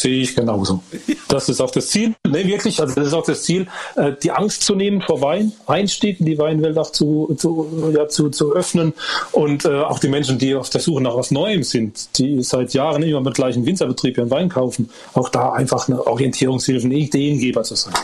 Sehe 0.00 0.22
ich 0.22 0.34
genauso. 0.34 0.82
Das 1.28 1.48
ist 1.48 1.60
auch 1.60 1.70
das 1.70 1.88
Ziel. 1.88 2.14
Nee, 2.28 2.46
wirklich, 2.46 2.80
also 2.80 2.94
das 2.94 3.08
ist 3.08 3.12
auch 3.14 3.24
das 3.24 3.42
Ziel, 3.44 3.66
äh, 3.96 4.12
die 4.22 4.30
Angst 4.30 4.62
zu 4.62 4.74
nehmen 4.74 5.00
vor 5.00 5.20
Wein, 5.22 5.52
Einstieg 5.66 6.20
in 6.20 6.26
die 6.26 6.38
Weinwelt 6.38 6.76
auch 6.76 6.92
zu, 6.92 7.34
zu, 7.38 7.92
ja, 7.94 8.06
zu, 8.06 8.28
zu 8.28 8.52
öffnen 8.52 8.92
und 9.32 9.64
äh, 9.64 9.80
auch 9.80 9.98
die 9.98 10.08
Menschen, 10.08 10.38
die 10.38 10.54
auf 10.54 10.68
der 10.68 10.80
Suche 10.80 11.02
nach 11.02 11.16
was 11.16 11.30
Neuem 11.30 11.62
sind, 11.62 12.18
die 12.18 12.42
seit 12.42 12.74
Jahren 12.74 13.02
immer 13.02 13.20
mit 13.20 13.34
gleichen 13.34 13.64
Winzerbetrieb 13.64 14.18
ihren 14.18 14.30
Wein 14.30 14.48
kaufen, 14.48 14.90
auch 15.14 15.30
da 15.30 15.52
einfach 15.52 15.88
eine 15.88 16.06
Orientierungshilfe, 16.06 16.86
eine 16.86 16.96
Ideengeber 16.96 17.62
zu 17.62 17.74
sein. 17.74 17.94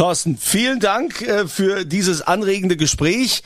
Thorsten, 0.00 0.38
vielen 0.40 0.80
Dank 0.80 1.20
äh, 1.20 1.46
für 1.46 1.84
dieses 1.84 2.22
anregende 2.22 2.78
Gespräch. 2.78 3.42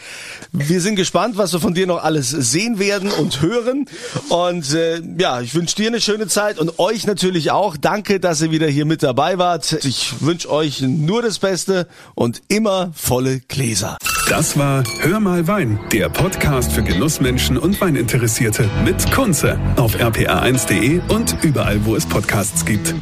Wir 0.52 0.80
sind 0.80 0.94
gespannt, 0.94 1.36
was 1.36 1.52
wir 1.52 1.58
von 1.58 1.74
dir 1.74 1.88
noch 1.88 2.04
alles 2.04 2.30
sehen 2.30 2.78
werden 2.78 3.10
und 3.10 3.42
hören. 3.42 3.86
Und 4.28 4.72
äh, 4.72 5.02
ja, 5.18 5.40
ich 5.40 5.56
wünsche 5.56 5.74
dir 5.74 5.88
eine 5.88 6.00
schöne 6.00 6.28
Zeit 6.28 6.60
und 6.60 6.78
euch 6.78 7.08
natürlich 7.08 7.50
auch. 7.50 7.76
Danke, 7.76 8.20
dass 8.20 8.40
ihr 8.40 8.52
wieder 8.52 8.68
hier 8.68 8.84
mit 8.84 9.02
dabei 9.02 9.36
wart. 9.36 9.84
Ich 9.84 10.14
wünsche 10.20 10.48
euch 10.48 10.80
nur 10.80 11.22
das 11.22 11.40
Beste 11.40 11.88
und 12.14 12.40
immer 12.46 12.92
volle 12.94 13.40
Gläser. 13.40 13.98
Das 14.28 14.56
war 14.56 14.84
Hör 15.00 15.18
mal 15.18 15.48
Wein, 15.48 15.80
der 15.90 16.08
Podcast 16.08 16.70
für 16.70 16.84
Genussmenschen 16.84 17.58
und 17.58 17.80
Weininteressierte 17.80 18.70
mit 18.84 19.10
Kunze 19.10 19.58
auf 19.74 19.96
rpa1.de 19.96 21.00
und 21.08 21.36
überall, 21.42 21.84
wo 21.84 21.96
es 21.96 22.06
Podcasts 22.06 22.64
gibt. 22.64 22.94